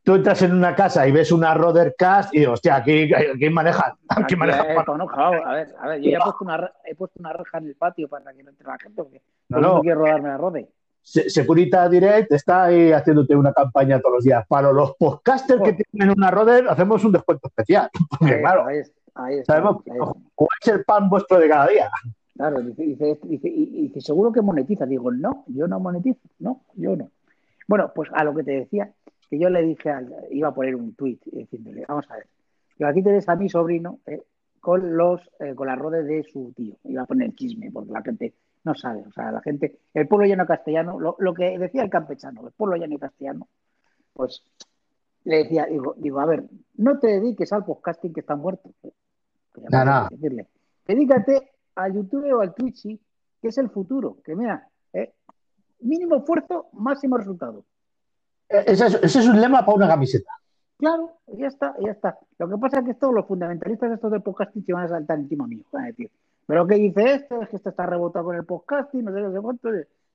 tú 0.04 0.16
entras 0.16 0.42
en 0.44 0.54
una 0.54 0.76
casa 0.76 1.08
y 1.08 1.12
ves 1.12 1.32
una 1.32 1.54
Rodercast 1.54 2.34
y, 2.36 2.46
hostia, 2.46 2.76
aquí, 2.78 3.12
aquí 3.14 3.50
manejan. 3.50 3.94
Aquí 4.08 4.24
Aquí, 4.24 4.36
manejan. 4.36 4.68
no, 4.98 5.08
claro, 5.08 5.46
a 5.46 5.54
ver, 5.54 5.68
a 5.80 5.88
ver, 5.88 6.02
yo 6.02 6.12
ya 6.12 6.18
he 6.18 6.22
puesto 6.22 6.44
una, 6.46 6.72
he 6.86 6.96
puesto 6.96 7.20
una 7.20 7.34
reja 7.34 7.58
en 7.58 7.66
el 7.68 7.76
patio 7.76 8.08
para 8.08 8.32
que 8.34 8.44
no 8.44 8.52
entre 8.52 8.68
la 8.68 8.78
gente, 8.78 9.02
porque 9.04 9.22
No, 9.50 9.60
no. 9.60 9.82
quiere 9.82 9.96
rodarme 9.96 10.30
la 10.30 10.38
rode. 10.38 10.70
Se- 11.02 11.30
Securita 11.30 11.88
Direct 11.90 12.32
está 12.34 12.66
ahí 12.66 12.92
haciéndote 12.92 13.36
una 13.36 13.54
campaña 13.54 14.00
todos 14.00 14.16
los 14.16 14.24
días. 14.24 14.46
Para 14.48 14.72
los 14.72 14.96
podcasters 14.98 15.62
que 15.64 15.72
Oh. 15.72 15.84
tienen 15.92 16.14
una 16.16 16.30
Roder, 16.30 16.68
hacemos 16.70 17.04
un 17.06 17.12
descuento 17.14 17.48
especial. 17.48 17.90
Porque, 18.20 18.36
Ahí, 18.36 18.42
claro, 18.42 18.66
ahí, 18.68 18.78
es- 18.80 18.94
ahí 19.16 19.38
está, 19.40 19.54
sabemos 19.54 19.78
está. 19.86 20.06
jugáis 20.36 20.68
el 20.68 20.84
pan 20.86 21.10
vuestro 21.10 21.40
de 21.40 21.50
cada 21.50 21.68
día. 21.68 21.90
Claro, 22.40 22.62
dice, 22.62 23.18
dice, 23.24 23.50
y 23.50 23.82
dice, 23.82 24.00
seguro 24.00 24.32
que 24.32 24.42
monetiza. 24.42 24.86
Digo, 24.86 25.12
no, 25.12 25.44
yo 25.48 25.68
no 25.68 25.78
monetizo, 25.78 26.22
no, 26.40 26.62
yo 26.76 26.96
no. 26.96 27.12
Bueno, 27.68 27.92
pues 27.94 28.10
a 28.14 28.24
lo 28.24 28.34
que 28.34 28.46
te 28.46 28.52
decía, 28.52 28.94
que 29.30 29.38
yo 29.38 29.50
le 29.50 29.62
dije, 29.62 29.90
al, 29.90 30.16
iba 30.32 30.48
a 30.48 30.54
poner 30.54 30.74
un 30.74 30.94
tuit 30.94 31.22
diciéndole, 31.26 31.84
vamos 31.86 32.10
a 32.10 32.16
ver, 32.16 32.28
que 32.78 32.86
aquí 32.86 33.04
tienes 33.04 33.28
a 33.28 33.36
mi 33.36 33.50
sobrino 33.50 34.00
eh, 34.06 34.22
con 34.62 34.96
los 34.96 35.20
eh, 35.42 35.54
con 35.54 35.68
las 35.68 35.78
rodes 35.78 36.08
de 36.08 36.24
su 36.24 36.54
tío. 36.56 36.76
Iba 36.86 37.02
a 37.02 37.06
poner 37.06 37.36
chisme, 37.36 37.72
porque 37.74 37.92
la 37.92 38.04
gente 38.04 38.34
no 38.64 38.74
sabe, 38.74 39.04
o 39.06 39.12
sea, 39.12 39.34
la 39.34 39.42
gente, 39.42 39.78
el 39.94 40.08
pueblo 40.08 40.26
llano 40.26 40.48
castellano, 40.48 40.98
lo, 40.98 41.18
lo 41.20 41.34
que 41.34 41.60
decía 41.60 41.84
el 41.84 41.90
campechano, 41.90 42.48
el 42.48 42.54
pueblo 42.54 42.78
llano 42.78 42.98
castellano, 42.98 43.50
pues 44.14 44.46
le 45.26 45.40
decía, 45.40 45.66
digo, 45.66 45.94
digo, 45.98 46.22
a 46.22 46.26
ver, 46.26 46.46
no 46.78 47.00
te 47.00 47.08
dediques 47.08 47.52
al 47.52 47.66
podcasting 47.66 48.14
que 48.14 48.22
está 48.22 48.38
muerto. 48.38 48.72
No, 49.70 49.84
no. 49.84 50.08
decirle. 50.10 50.48
Dedícate 50.88 51.59
al 51.84 51.94
YouTube 51.94 52.32
o 52.34 52.42
al 52.42 52.54
Twitch, 52.54 52.84
que 53.42 53.48
es 53.48 53.58
el 53.58 53.70
futuro. 53.70 54.18
Que 54.24 54.36
mira, 54.36 54.68
eh, 54.94 55.14
mínimo 55.82 56.16
esfuerzo, 56.18 56.68
máximo 56.74 57.18
resultado. 57.18 57.64
Eh, 58.50 58.64
Ese 58.68 58.88
es, 58.88 58.94
ese 58.96 59.20
es 59.20 59.28
un 59.28 59.40
lema 59.40 59.66
para 59.66 59.76
una 59.78 59.88
camiseta. 59.88 60.32
Claro, 60.78 61.12
ya 61.28 61.48
está, 61.48 61.76
ya 61.80 61.92
está. 61.92 62.18
Lo 62.38 62.48
que 62.50 62.58
pasa 62.58 62.80
es 62.80 62.86
que 62.86 62.94
todos 62.94 63.14
los 63.14 63.26
fundamentalistas 63.26 63.92
estos 63.92 64.12
del 64.12 64.22
podcasting 64.22 64.64
se 64.66 64.74
van 64.74 64.86
a 64.86 64.90
saltar 64.90 65.20
encima 65.20 65.46
mío. 65.46 65.64
A 65.74 65.90
pero 66.46 66.66
¿qué 66.66 66.76
dice 66.76 67.14
esto? 67.14 67.42
Es 67.42 67.50
que 67.50 67.58
esto 67.58 67.70
está 67.70 67.86
rebotado 67.86 68.26
con 68.26 68.36
el 68.36 68.46
podcasting, 68.46 69.04
no 69.06 69.14
sé 69.14 69.22
qué, 69.22 69.42
cuánto. 69.42 69.70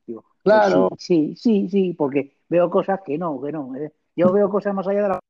Digo, 0.06 0.24
Claro. 0.42 0.90
sí, 0.98 1.34
sí, 1.36 1.68
sí, 1.68 1.68
sí, 1.68 1.92
porque 1.94 2.38
veo 2.48 2.68
cosas 2.70 3.00
que 3.04 3.16
no, 3.18 3.40
que 3.40 3.52
no. 3.52 3.74
eh. 3.76 3.92
Yo 4.16 4.32
veo 4.32 4.48
cosas 4.50 4.74
más 4.74 4.86
allá 4.88 5.02
de 5.02 5.08
la. 5.10 5.20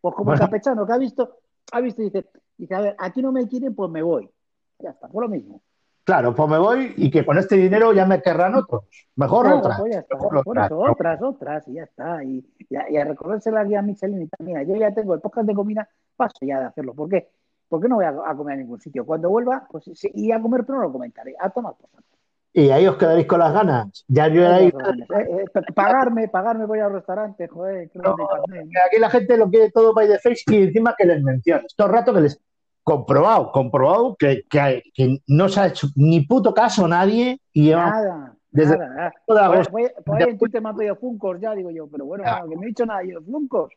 Pues 0.00 0.14
como 0.14 0.32
el 0.32 0.38
Bueno. 0.38 0.40
campechano 0.50 0.86
que 0.86 0.92
ha 0.92 0.98
visto, 0.98 1.38
ha 1.72 1.80
visto 1.80 2.02
y 2.02 2.06
dice, 2.06 2.26
dice, 2.58 2.74
a 2.74 2.80
ver, 2.80 2.96
aquí 2.98 3.22
no 3.22 3.32
me 3.32 3.46
quieren, 3.48 3.74
pues 3.74 3.90
me 3.90 4.02
voy. 4.02 4.28
Ya 4.82 4.90
está, 4.90 5.08
por 5.08 5.22
lo 5.24 5.28
mismo. 5.28 5.60
Claro, 6.04 6.34
pues 6.34 6.48
me 6.48 6.58
voy 6.58 6.94
y 6.96 7.10
que 7.10 7.24
con 7.24 7.38
este 7.38 7.56
dinero 7.56 7.92
ya 7.92 8.04
me 8.06 8.20
querrán 8.22 8.54
otros. 8.54 8.84
Mejor 9.16 9.44
Claro, 9.44 9.58
otras. 9.58 9.78
pues 9.80 9.94
está, 9.96 10.14
mejor 10.16 10.38
otras. 10.38 10.70
otras, 10.72 11.22
otras, 11.22 11.68
y 11.68 11.74
ya 11.74 11.84
está. 11.84 12.24
Y, 12.24 12.44
y 12.68 12.76
a, 12.76 12.90
y 12.90 12.96
a 12.96 13.04
recordarse 13.04 13.52
la 13.52 13.64
guía 13.64 13.82
Michelin 13.82 14.22
y 14.22 14.26
tal. 14.26 14.46
Mira, 14.46 14.62
yo 14.62 14.74
ya 14.76 14.92
tengo 14.92 15.14
el 15.14 15.20
podcast 15.20 15.46
de 15.46 15.54
comida, 15.54 15.88
paso 16.16 16.38
ya 16.40 16.58
de 16.58 16.66
hacerlo. 16.66 16.94
¿Por 16.94 17.08
qué? 17.08 17.28
Porque 17.68 17.88
no 17.88 17.96
voy 17.96 18.06
a, 18.06 18.14
a 18.26 18.34
comer 18.34 18.54
a 18.54 18.56
ningún 18.56 18.80
sitio. 18.80 19.04
Cuando 19.06 19.28
vuelva, 19.30 19.66
pues 19.70 19.84
sí, 19.94 20.10
y 20.14 20.32
a 20.32 20.40
comer, 20.40 20.64
pero 20.64 20.78
no 20.78 20.84
lo 20.84 20.92
comentaré. 20.92 21.34
A 21.38 21.50
tomar 21.50 21.74
por 21.78 21.88
saco. 21.90 22.02
Y 22.52 22.70
ahí 22.70 22.84
os 22.88 22.96
quedaréis 22.96 23.28
con 23.28 23.38
las 23.38 23.52
ganas. 23.52 24.04
Ya 24.08 24.26
yo 24.26 24.42
Ay, 24.48 24.64
ahí. 24.64 24.66
Eh, 25.20 25.44
eh, 25.54 25.60
pagarme, 25.72 26.26
pagarme, 26.26 26.66
voy 26.66 26.80
al 26.80 26.92
restaurante, 26.92 27.46
joder. 27.46 27.88
no 27.94 28.16
aquí 28.86 28.98
la 28.98 29.08
gente 29.10 29.36
lo 29.36 29.48
quiere 29.48 29.70
todo 29.70 29.94
by 29.94 30.08
the 30.08 30.18
face 30.18 30.42
y 30.48 30.64
encima 30.64 30.96
que 30.98 31.04
les 31.06 31.22
menciones. 31.22 31.72
Todo 31.76 31.86
el 31.86 31.92
rato 31.92 32.12
que 32.12 32.22
les 32.22 32.40
comprobado, 32.90 33.52
comprobado 33.52 34.16
que, 34.18 34.42
que, 34.50 34.82
que 34.92 35.18
no 35.28 35.48
se 35.48 35.60
ha 35.60 35.66
hecho 35.68 35.86
ni 35.94 36.20
puto 36.22 36.52
caso 36.52 36.84
a 36.86 36.88
nadie 36.88 37.40
y 37.52 37.64
lleva 37.64 37.86
Nada, 37.90 38.34
desde 38.50 38.76
nada. 38.78 38.94
nada. 38.94 39.12
de 39.28 39.40
agosto. 39.40 39.72
por- 39.72 40.04
por 40.04 40.16
ahí 40.22 40.28
en 40.30 40.38
Twitter 40.38 40.60
me 40.60 40.68
han 40.70 40.76
pedido 40.76 40.96
Funcos 40.96 41.40
ya, 41.40 41.54
digo 41.54 41.70
yo, 41.70 41.86
pero 41.88 42.04
bueno, 42.04 42.24
no, 42.24 42.48
que 42.48 42.56
no 42.56 42.62
he 42.62 42.66
dicho 42.66 42.84
nada 42.86 43.02
yo, 43.04 43.20
Funcos. 43.22 43.72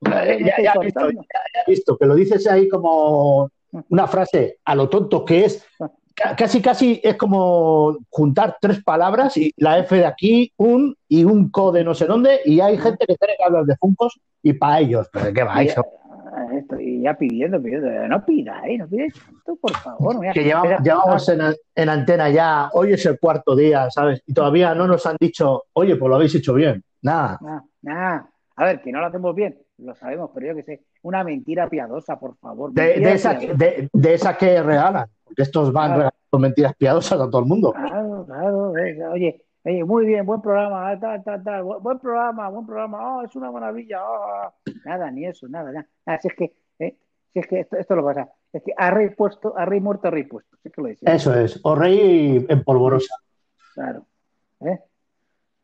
Ya, 0.00 0.22
¿Qué 0.24 0.38
me 0.38 0.46
ya, 0.46 0.54
ya 0.62 0.72
visto, 0.80 1.10
ya 1.10 1.20
visto, 1.66 1.98
que 1.98 2.06
lo 2.06 2.14
dices 2.14 2.46
ahí 2.46 2.68
como 2.68 3.50
una 3.90 4.06
frase 4.06 4.58
a 4.64 4.74
lo 4.74 4.88
tonto 4.88 5.24
que 5.24 5.44
es 5.44 5.66
ca- 6.14 6.34
casi 6.36 6.62
casi 6.62 7.00
es 7.02 7.16
como 7.16 7.98
juntar 8.10 8.56
tres 8.60 8.82
palabras 8.82 9.36
y 9.36 9.52
la 9.56 9.78
F 9.80 9.94
de 9.96 10.06
aquí, 10.06 10.52
un 10.56 10.94
y 11.08 11.24
un 11.24 11.50
co 11.50 11.72
de 11.72 11.84
no 11.84 11.94
sé 11.94 12.06
dónde 12.06 12.40
y 12.44 12.60
hay 12.60 12.78
gente 12.78 13.04
que 13.06 13.16
tiene 13.16 13.34
que 13.36 13.44
hablar 13.44 13.64
de 13.64 13.76
Funcos 13.76 14.18
y 14.42 14.52
para 14.54 14.80
ellos, 14.80 15.08
pero 15.12 15.26
¿de 15.26 15.32
qué 15.34 15.40
Y, 15.40 15.44
vais? 15.44 15.74
Ah, 16.32 16.46
estoy 16.56 17.02
ya 17.02 17.14
pidiendo, 17.14 17.62
pidiendo. 17.62 17.88
No 18.08 18.24
pidáis, 18.24 18.78
no 18.80 18.88
pidáis 18.88 19.14
tanto, 19.14 19.56
por 19.56 19.72
favor. 19.76 20.18
Mira, 20.20 20.32
que 20.32 20.44
llevamos, 20.44 20.80
llevamos 20.82 21.28
en, 21.28 21.40
en 21.74 21.88
antena 21.88 22.30
ya, 22.30 22.70
hoy 22.72 22.92
es 22.94 23.04
el 23.06 23.18
cuarto 23.18 23.54
día, 23.54 23.90
¿sabes? 23.90 24.22
Y 24.26 24.34
todavía 24.34 24.74
no 24.74 24.86
nos 24.86 25.04
han 25.06 25.16
dicho, 25.20 25.64
oye, 25.74 25.96
pues 25.96 26.08
lo 26.08 26.16
habéis 26.16 26.34
hecho 26.34 26.54
bien. 26.54 26.82
Nada. 27.02 27.38
nah, 27.40 27.60
nah. 27.82 28.22
A 28.54 28.64
ver, 28.66 28.82
que 28.82 28.92
no 28.92 29.00
lo 29.00 29.06
hacemos 29.06 29.34
bien, 29.34 29.58
lo 29.78 29.94
sabemos, 29.94 30.30
pero 30.34 30.48
yo 30.48 30.54
que 30.54 30.62
sé, 30.62 30.82
una 31.02 31.24
mentira 31.24 31.68
piadosa, 31.70 32.20
por 32.20 32.36
favor. 32.36 32.70
De, 32.72 33.12
esa, 33.12 33.32
de, 33.34 33.88
de 33.92 34.14
esa 34.14 34.36
que 34.36 34.62
regalan, 34.62 35.06
porque 35.24 35.42
estos 35.42 35.72
van 35.72 35.86
Claro. 35.86 35.98
regalando 36.00 36.38
mentiras 36.38 36.74
piadosas 36.76 37.18
a 37.18 37.30
todo 37.30 37.40
el 37.40 37.46
mundo. 37.48 37.72
Claro, 37.72 38.24
claro. 38.26 38.76
eh, 38.76 38.98
Oye, 39.06 39.42
oye, 39.64 39.84
muy 39.84 40.06
bien, 40.06 40.24
buen 40.26 40.40
programa, 40.40 40.90
ah, 40.90 40.98
tal, 40.98 41.22
tal, 41.24 41.42
tal, 41.42 41.62
bu- 41.64 41.80
buen 41.80 41.98
programa, 41.98 42.48
buen 42.48 42.66
programa, 42.66 43.16
oh, 43.18 43.22
es 43.24 43.34
una 43.36 43.50
maravilla. 43.50 44.00
ah". 44.02 44.52
Nada, 44.84 45.10
ni 45.10 45.24
eso, 45.26 45.46
nada, 45.48 45.70
nada. 45.72 45.86
Ah, 46.06 46.18
si 46.20 46.28
es 46.28 46.34
que, 46.34 46.52
eh, 46.78 46.96
si 47.32 47.38
es 47.38 47.46
que 47.46 47.60
esto, 47.60 47.76
esto 47.76 47.94
lo 47.96 48.04
pasa, 48.04 48.28
es 48.52 48.62
que 48.62 48.72
a 48.76 48.90
rey 48.90 49.10
puesto, 49.10 49.56
a 49.56 49.64
rey 49.64 49.80
muerto, 49.80 50.08
a 50.08 50.10
rey 50.10 50.24
puesto. 50.24 50.56
Si 50.62 50.68
es 50.68 50.74
que 50.74 50.80
lo 50.82 50.88
decía. 50.88 51.14
Eso 51.14 51.34
es, 51.34 51.60
o 51.62 51.74
rey 51.74 52.44
en 52.48 52.64
polvorosa. 52.64 53.14
Claro. 53.74 54.04
¿Eh? 54.60 54.78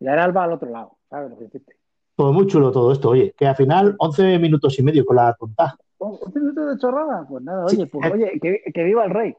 Y 0.01 0.09
ahora 0.09 0.25
Alba 0.25 0.45
al 0.45 0.53
otro 0.53 0.71
lado, 0.71 0.97
¿sabes 1.11 1.31
lo 1.31 1.39
que 1.39 1.45
decirte? 1.45 1.75
Todo 2.17 2.33
muy 2.33 2.47
chulo 2.47 2.73
todo 2.73 2.91
esto, 2.93 3.11
oye, 3.11 3.33
que 3.37 3.47
al 3.47 3.55
final 3.57 3.95
11 3.99 4.39
minutos 4.39 4.77
y 4.79 4.83
medio 4.83 5.05
con 5.05 5.17
la 5.17 5.35
contada. 5.39 5.77
¿Un 5.99 6.19
un 6.25 6.33
minuto 6.35 6.67
de 6.67 6.79
chorrada? 6.79 7.27
Pues 7.29 7.43
nada, 7.45 7.69
Sí. 7.69 7.77
oye, 7.77 7.87
pues, 7.87 8.13
oye, 8.13 8.39
que, 8.41 8.63
que 8.73 8.85
viva 8.85 9.05
el 9.05 9.11
rey. 9.11 9.37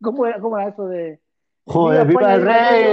¿Cómo 0.00 0.26
era, 0.26 0.40
cómo 0.40 0.58
era 0.58 0.68
eso 0.70 0.86
de. 0.86 1.20
Joder, 1.64 2.06
Viva 2.06 2.20
viva 2.20 2.34
el 2.34 2.42
rey, 2.42 2.84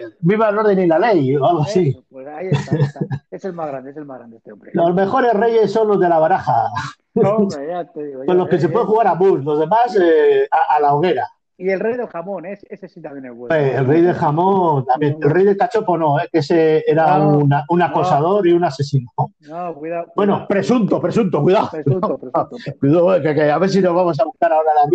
eh, 0.00 0.02
viva 0.20 0.48
el 0.48 0.58
orden 0.58 0.78
y 0.80 0.86
la 0.86 0.98
ley, 0.98 1.36
o 1.36 1.44
algo 1.46 1.62
así. 1.62 1.96
Pues 2.10 2.26
ahí 2.26 2.48
está, 2.50 2.74
ahí 2.74 2.82
está. 2.82 3.00
Es 3.30 3.44
el 3.44 3.52
más 3.52 3.68
grande, 3.68 3.90
es 3.92 3.96
el 3.96 4.04
más 4.04 4.18
grande 4.18 4.36
este 4.38 4.52
hombre. 4.52 4.70
Los 4.74 4.94
mejores 4.94 5.32
reyes 5.34 5.70
son 5.72 5.88
los 5.88 6.00
de 6.00 6.08
la 6.08 6.18
baraja, 6.18 6.68
No, 7.14 7.36
hombre, 7.36 7.68
ya 7.68 7.84
te 7.84 8.04
digo. 8.04 8.24
con 8.26 8.36
los 8.36 8.48
que 8.48 8.56
ya, 8.56 8.62
se 8.62 8.66
ya. 8.68 8.72
puede 8.72 8.86
jugar 8.86 9.06
a 9.06 9.14
bus, 9.14 9.44
los 9.44 9.58
demás 9.60 9.96
eh, 10.00 10.48
a, 10.50 10.74
a 10.76 10.80
la 10.80 10.94
hoguera. 10.94 11.28
Y 11.58 11.70
el 11.70 11.80
rey 11.80 11.96
del 11.96 12.06
jamón, 12.08 12.44
es- 12.44 12.66
ese 12.68 12.86
sí 12.86 13.00
también 13.00 13.26
es 13.26 13.34
bueno. 13.34 13.54
Eh, 13.54 13.76
el 13.76 13.86
rey 13.86 14.02
de 14.02 14.12
jamón, 14.12 14.84
también. 14.84 15.16
El 15.22 15.30
rey 15.30 15.44
de 15.44 15.56
cachopo 15.56 15.96
no, 15.96 16.20
eh, 16.20 16.28
que 16.30 16.40
ese 16.40 16.84
era 16.86 17.16
No, 17.16 17.38
una- 17.38 17.64
un 17.70 17.80
acosador 17.80 18.46
y 18.46 18.52
un 18.52 18.62
asesino. 18.64 19.10
No, 19.40 19.74
cuidado. 19.74 20.12
Bueno, 20.16 20.46
presunto, 20.46 21.00
presunto, 21.00 21.40
cuidado. 21.42 21.70
presunto, 21.70 22.18
presunto. 22.18 22.56
Cuidado, 22.78 23.14
eh, 23.16 23.22
que, 23.22 23.34
que 23.34 23.50
a 23.50 23.56
ver 23.58 23.70
si 23.70 23.80
nos 23.80 23.94
vamos 23.94 24.20
a 24.20 24.24
buscar 24.24 24.52
ahora 24.52 24.68
la 24.74 24.82
nos 24.82 24.90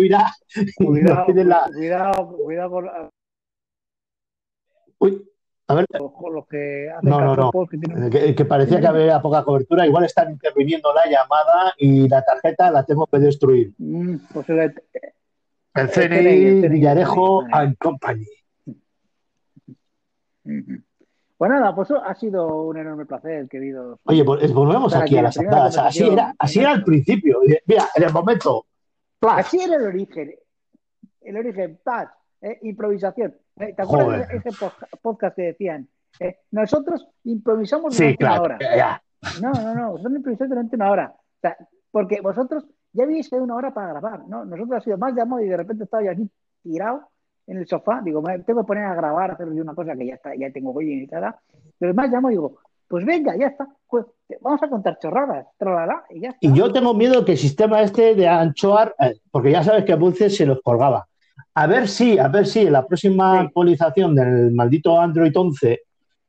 Cuidado, 0.76 1.24
cuidado, 1.26 2.36
cuidado 2.44 2.70
con, 2.70 2.84
la- 2.84 3.08
Uy, 5.02 5.28
a 5.68 5.74
ver, 5.74 5.86
con 5.98 6.32
los 6.34 6.46
que 6.46 6.88
hacen 6.90 7.10
No, 7.10 7.20
no, 7.20 7.34
no. 7.36 7.66
que 7.66 7.76
tienen- 7.78 8.08
que, 8.10 8.34
que 8.34 8.44
parecía 8.44 8.80
que 8.80 8.86
había 8.86 9.20
poca 9.20 9.42
cobertura. 9.42 9.84
Igual 9.86 10.04
están 10.04 10.30
interviniendo 10.30 10.92
la 10.94 11.04
llamada 11.10 11.74
y 11.76 12.08
la 12.08 12.22
tarjeta 12.22 12.70
la 12.70 12.84
tengo 12.84 13.06
que 13.08 13.18
destruir. 13.18 13.72
Mm, 13.78 14.16
pues 14.32 14.48
el- 14.50 14.58
El 14.60 14.72
El 15.74 15.88
CNI, 15.90 16.68
Villarejo 16.68 17.44
and 17.50 17.76
Company. 17.78 18.26
Pues 20.44 21.50
nada, 21.50 21.74
pues 21.74 21.88
ha 21.90 22.14
sido 22.14 22.46
un 22.66 22.76
enorme 22.76 23.04
placer, 23.06 23.48
queridos. 23.48 23.98
Oye, 24.04 24.24
pues 24.24 24.52
volvemos 24.52 24.94
aquí 24.94 25.02
aquí 25.04 25.18
a 25.18 25.22
las 25.22 25.36
la 25.36 25.42
andadas. 25.42 25.78
Así 25.78 26.06
era, 26.08 26.34
así 26.38 26.60
era 26.60 26.70
al 26.72 26.84
principio. 26.84 27.40
Mira, 27.66 27.88
en 27.94 28.02
el 28.04 28.12
momento. 28.12 28.66
¡plas! 29.18 29.46
Así 29.46 29.60
era 29.60 29.76
el 29.76 29.82
origen. 29.86 30.34
El 31.20 31.36
origen, 31.36 31.80
paz, 31.82 32.08
eh, 32.42 32.58
improvisación. 32.62 33.34
Eh, 33.56 33.72
¿Te 33.74 33.82
acuerdas 33.82 34.26
Joder. 34.26 34.42
de 34.42 34.48
ese 34.50 34.66
podcast 35.00 35.36
que 35.36 35.42
decían? 35.42 35.88
eh, 36.20 36.36
nosotros 36.50 37.08
improvisamos 37.24 37.94
Sí, 37.96 38.16
durante 38.18 38.24
una 38.24 38.42
hora. 38.42 38.58
ya. 38.76 39.02
No, 39.40 39.50
no, 39.52 39.74
no, 39.74 39.90
vosotros 39.92 40.16
improvisáis 40.16 40.50
durante 40.50 40.76
una 40.76 40.90
hora. 40.90 41.14
O 41.16 41.40
sea, 41.40 41.56
porque 41.90 42.20
vosotros 42.20 42.66
ya 42.92 43.04
habéis 43.04 43.30
que 43.30 43.36
una 43.36 43.54
hora 43.54 43.72
para 43.72 43.88
grabar, 43.88 44.26
¿no? 44.28 44.44
Nosotros 44.44 44.78
ha 44.78 44.80
sido 44.84 44.98
más 44.98 45.14
llamado 45.14 45.42
y 45.42 45.48
de 45.48 45.56
repente 45.56 45.84
estaba 45.84 46.02
yo 46.02 46.10
aquí 46.10 46.28
tirado 46.62 47.08
en 47.46 47.58
el 47.58 47.66
sofá. 47.66 48.00
Digo, 48.04 48.20
me 48.20 48.38
tengo 48.40 48.60
que 48.62 48.66
poner 48.66 48.84
a 48.84 48.94
grabar, 48.94 49.30
a 49.30 49.34
hacer 49.34 49.48
una 49.48 49.74
cosa 49.74 49.94
que 49.96 50.06
ya 50.06 50.14
está, 50.14 50.34
ya 50.34 50.50
tengo 50.52 50.72
hoy 50.72 50.92
iniciada. 50.92 51.40
Pero 51.78 51.94
más 51.94 52.10
llamo 52.10 52.28
y 52.30 52.34
digo, 52.34 52.58
pues 52.88 53.04
venga, 53.06 53.34
ya 53.36 53.46
está. 53.46 53.66
Pues 53.88 54.04
vamos 54.40 54.62
a 54.62 54.68
contar 54.68 54.98
chorradas, 54.98 55.46
tralala, 55.56 56.04
y 56.10 56.20
ya 56.20 56.28
está. 56.30 56.38
Y 56.40 56.52
yo 56.52 56.72
tengo 56.72 56.92
miedo 56.94 57.24
que 57.24 57.32
el 57.32 57.38
sistema 57.38 57.80
este 57.80 58.14
de 58.14 58.28
anchoar, 58.28 58.94
porque 59.30 59.50
ya 59.52 59.62
sabes 59.62 59.84
que 59.84 59.92
a 59.92 59.96
veces 59.96 60.36
se 60.36 60.44
los 60.46 60.60
colgaba. 60.62 61.06
A 61.54 61.66
ver 61.66 61.88
si, 61.88 62.18
a 62.18 62.28
ver 62.28 62.46
si 62.46 62.60
en 62.60 62.72
la 62.72 62.86
próxima 62.86 63.40
Sí. 63.40 63.46
actualización 63.46 64.14
del 64.14 64.52
maldito 64.52 64.98
Android 64.98 65.32
11 65.36 65.80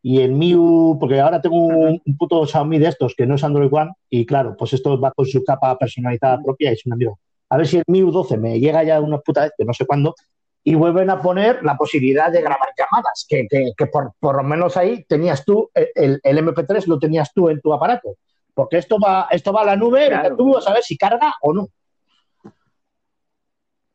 y 0.01 0.19
el 0.22 0.31
MIU, 0.33 0.98
porque 1.00 1.19
ahora 1.22 1.41
tengo 1.41 1.55
un, 1.65 2.01
un 2.05 2.17
puto 2.17 2.45
Xiaomi 2.45 2.77
de 2.77 2.88
estos 2.89 3.15
que 3.15 3.25
no 3.25 3.36
es 3.36 3.43
Android 3.43 3.69
One, 3.72 3.91
y 4.10 4.25
claro, 4.25 4.55
pues 4.57 4.74
esto 4.74 5.00
va 5.00 5.12
con 5.12 5.25
su 5.25 5.43
capa 5.43 5.77
personalizada 5.77 6.41
propia 6.43 6.72
y 6.72 6.74
es 6.74 6.86
un 6.86 6.93
amigo. 6.93 7.19
A 7.50 7.57
ver 7.57 7.67
si 7.67 7.77
el 7.77 7.83
MIU 7.88 8.12
12 8.12 8.38
me 8.38 8.60
llega 8.60 8.83
ya 8.83 9.00
una 9.00 9.19
puta 9.19 9.41
vez, 9.43 9.51
que 9.57 9.63
no 9.63 9.74
sé 9.74 9.86
cuándo, 9.86 10.13
y 10.65 10.75
vuelven 10.75 11.10
a 11.10 11.22
poner 11.22 11.63
la 11.63 11.77
posibilidad 11.77 12.31
de 12.31 12.41
grabar 12.41 12.69
llamadas, 12.77 13.25
que, 13.27 13.48
que- 13.50 13.72
que 13.77 13.86
por, 13.88 14.13
por 14.19 14.36
lo 14.38 14.43
menos 14.43 14.75
ahí 14.77 15.03
tenías 15.07 15.45
tú, 15.45 15.69
el, 15.74 15.88
el- 15.95 16.19
el 16.24 16.38
MP3 16.39 16.88
lo 16.88 17.00
tenías 17.00 17.31
tú 17.33 17.48
en 17.50 17.62
tu 17.62 17.74
aparato. 17.74 18.15
Porque 18.53 18.77
esto 18.77 18.98
va, 19.00 19.27
esto 19.31 19.51
va 19.51 19.62
a 19.62 19.65
la 19.65 19.75
nube, 19.75 20.07
Claro. 20.10 20.36
tú 20.38 20.57
a 20.57 20.62
saber 20.62 20.83
si 20.83 20.98
carga 20.98 21.33
o 21.41 21.53
no. 21.53 21.67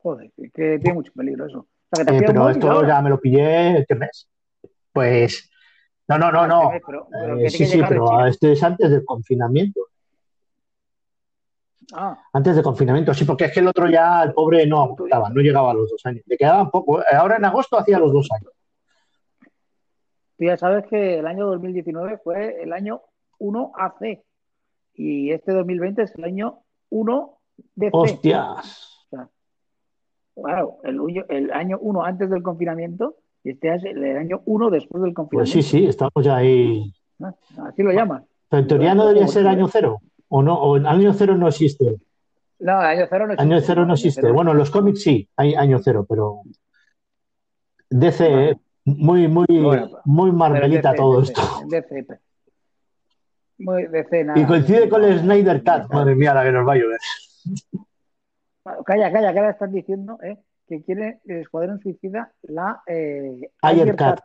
Joder, 0.09 0.31
que, 0.35 0.51
que 0.51 0.79
tiene 0.79 0.95
mucho 0.95 1.13
peligro 1.13 1.47
eso. 1.47 1.59
O 1.91 1.97
sea, 1.97 2.05
que 2.05 2.13
te 2.13 2.17
Eh, 2.19 2.23
pero 2.27 2.49
esto 2.49 2.71
ahora. 2.71 2.89
ya 2.89 3.03
me 3.03 3.11
lo 3.11 3.21
pillé 3.21 3.79
este 3.81 3.95
mes. 3.95 4.29
Pues, 4.93 5.51
no, 6.09 6.17
no, 6.19 6.33
no, 6.33 6.47
no. 6.47 6.71
Pero, 6.87 7.07
pero 7.11 7.39
Eh, 7.39 7.51
sí, 7.51 7.67
sí, 7.67 7.79
de 7.79 7.85
pero 7.87 8.25
este 8.27 8.53
es 8.53 8.63
antes 8.63 8.91
del 8.91 9.05
confinamiento. 9.05 9.81
Ah, 11.93 12.19
Antes 12.33 12.55
del 12.55 12.65
confinamiento, 12.65 13.13
sí, 13.15 13.25
porque 13.27 13.47
es 13.47 13.53
que 13.53 13.61
el 13.61 13.69
otro 13.69 13.89
ya, 13.89 14.23
el 14.23 14.33
pobre, 14.33 14.67
no 14.67 14.83
aguantaba, 14.83 15.29
no 15.31 15.41
llegaba 15.41 15.71
a 15.71 15.75
los 15.75 15.91
dos 15.91 16.05
años. 16.07 16.23
Le 16.27 16.37
quedaban 16.37 16.71
poco. 16.71 17.01
eh, 17.01 17.05
Ahora 17.17 17.37
en 17.37 17.45
agosto 17.45 17.79
hacía 17.79 17.99
los 17.99 18.13
dos 18.13 18.29
años. 18.33 18.53
tú 20.39 20.45
ya 20.45 20.57
sabes 20.57 20.87
que 20.87 21.19
el 21.19 21.27
año 21.27 21.47
2019 21.47 22.19
fue 22.25 22.63
el 22.63 22.73
año 22.73 23.03
1 23.39 23.73
AC 23.77 24.23
y 24.95 25.33
este 25.33 25.53
2020 25.53 26.03
es 26.03 26.15
el 26.17 26.25
año 26.25 26.61
1 26.91 27.39
DC. 27.75 27.91
Hostias. 27.97 28.98
Claro, 30.43 30.79
el, 30.85 31.51
año 31.53 31.79
1 31.81 32.05
antes 32.05 32.31
del 32.31 32.43
confinamiento 32.43 33.17
y 33.43 33.51
este 33.51 33.75
es 33.75 33.85
el, 33.85 34.17
año 34.17 34.43
1 34.45 34.71
después 34.71 35.03
del 35.03 35.13
Pues 35.13 35.29
confinamiento. 35.29 35.63
sí, 35.63 35.63
sí, 35.63 35.87
estamos 35.87 36.25
ya 36.25 36.37
ahí. 36.37 36.93
¿no? 37.19 37.35
Así 37.67 37.83
lo 37.83 37.93
llaman. 37.93 38.25
Pero 38.49 38.63
en 38.63 38.69
teoría 38.69 38.95
no 38.95 39.07
debería 39.07 39.29
ser 39.29 39.47
año 39.47 39.69
cero. 39.69 40.01
O 40.29 40.43
no, 40.43 40.55
o 40.55 40.77
año 40.77 41.13
cero 41.13 41.37
no 41.37 41.49
existe. 41.49 41.97
No, 42.59 42.73
año 42.79 43.07
cero 43.09 43.27
no 43.27 43.33
existe. 43.33 43.55
Año 43.55 43.61
cero 43.61 43.87
no 43.87 43.95
existe. 43.95 44.21
Cero 44.21 44.35
Bueno, 44.35 44.53
en 44.53 44.59
los 44.59 44.71
cómics 44.71 45.03
sí, 45.03 45.29
hay 45.37 45.55
año 45.55 45.79
cero, 45.79 46.05
pero 46.09 46.43
DC, 47.91 48.51
eh, 48.51 48.57
muy, 48.85 49.29
muy, 49.29 49.47
Bueno, 49.49 49.99
muy 50.05 50.31
Pero 50.31 50.39
marmelita 50.39 50.91
DC, 50.91 50.97
todo 50.97 51.21
DC, 51.21 51.33
esto. 51.33 51.43
DC, 51.69 52.07
Muy 53.59 53.87
DC, 53.87 54.25
nada. 54.25 54.41
Y 54.41 54.45
coincide 54.45 54.89
con 54.89 55.05
el. 55.05 55.19
Snyder 55.21 55.63
Cut. 55.63 55.93
Madre 55.93 56.15
mía, 56.15 56.35
la 56.35 56.45
que 56.45 56.53
nos 56.53 56.67
va 56.67 56.73
a 56.73 56.77
llover. 56.77 56.99
Calla, 58.85 59.13
calla, 59.13 59.33
que 59.33 59.39
ahora 59.39 59.51
están 59.53 59.73
diciendo 59.73 60.19
eh, 60.23 60.39
que 60.67 60.83
quiere 60.83 61.21
el 61.27 61.39
Escuadrón 61.39 61.81
Suicida 61.81 62.33
la 62.43 62.83
eh, 62.87 63.51
Ayer. 63.63 63.97
Cut. 63.97 64.21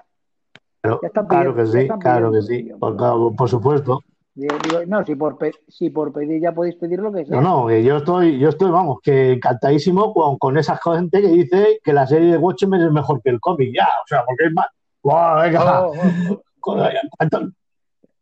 Claro, 1.30 1.56
que 1.56 1.66
sí, 1.68 1.88
claro 2.00 2.32
que 2.32 2.42
sí. 2.42 2.64
Por, 2.80 2.98
claro, 2.98 3.34
por 3.38 3.48
supuesto. 3.50 4.00
Digo, 4.36 4.56
no, 4.88 5.06
si 5.06 5.16
por, 5.16 5.38
si 5.68 5.90
por 5.92 6.12
pedir 6.12 6.42
ya 6.42 6.52
podéis 6.52 6.76
pedir 6.76 7.00
lo 7.00 7.14
que 7.14 7.24
sea. 7.26 7.40
No, 7.40 7.70
no, 7.70 7.72
yo 7.78 7.98
estoy, 7.98 8.40
yo 8.40 8.50
estoy, 8.50 8.72
vamos, 8.72 8.98
que 9.02 9.34
encantadísimo 9.34 10.12
con, 10.14 10.38
con 10.38 10.58
esa 10.58 10.76
gente 10.78 11.22
que 11.22 11.28
dice 11.28 11.80
que 11.84 11.94
la 11.94 12.08
serie 12.08 12.32
de 12.32 12.38
Watchmen 12.38 12.82
es 12.82 12.92
mejor 12.92 13.22
que 13.22 13.30
el 13.30 13.40
cómic. 13.40 13.72
Ya, 13.76 13.86
o 14.04 14.08
sea, 14.08 14.26
porque 14.26 14.46
es 14.46 14.54
más. 14.54 14.68
¡Guau, 15.04 15.42
venga! 15.44 15.84
Oh, 15.88 15.92
oh, 15.92 16.32
oh. 16.32 16.42
Joder, 16.60 16.94
¿cuánto- 17.18 17.52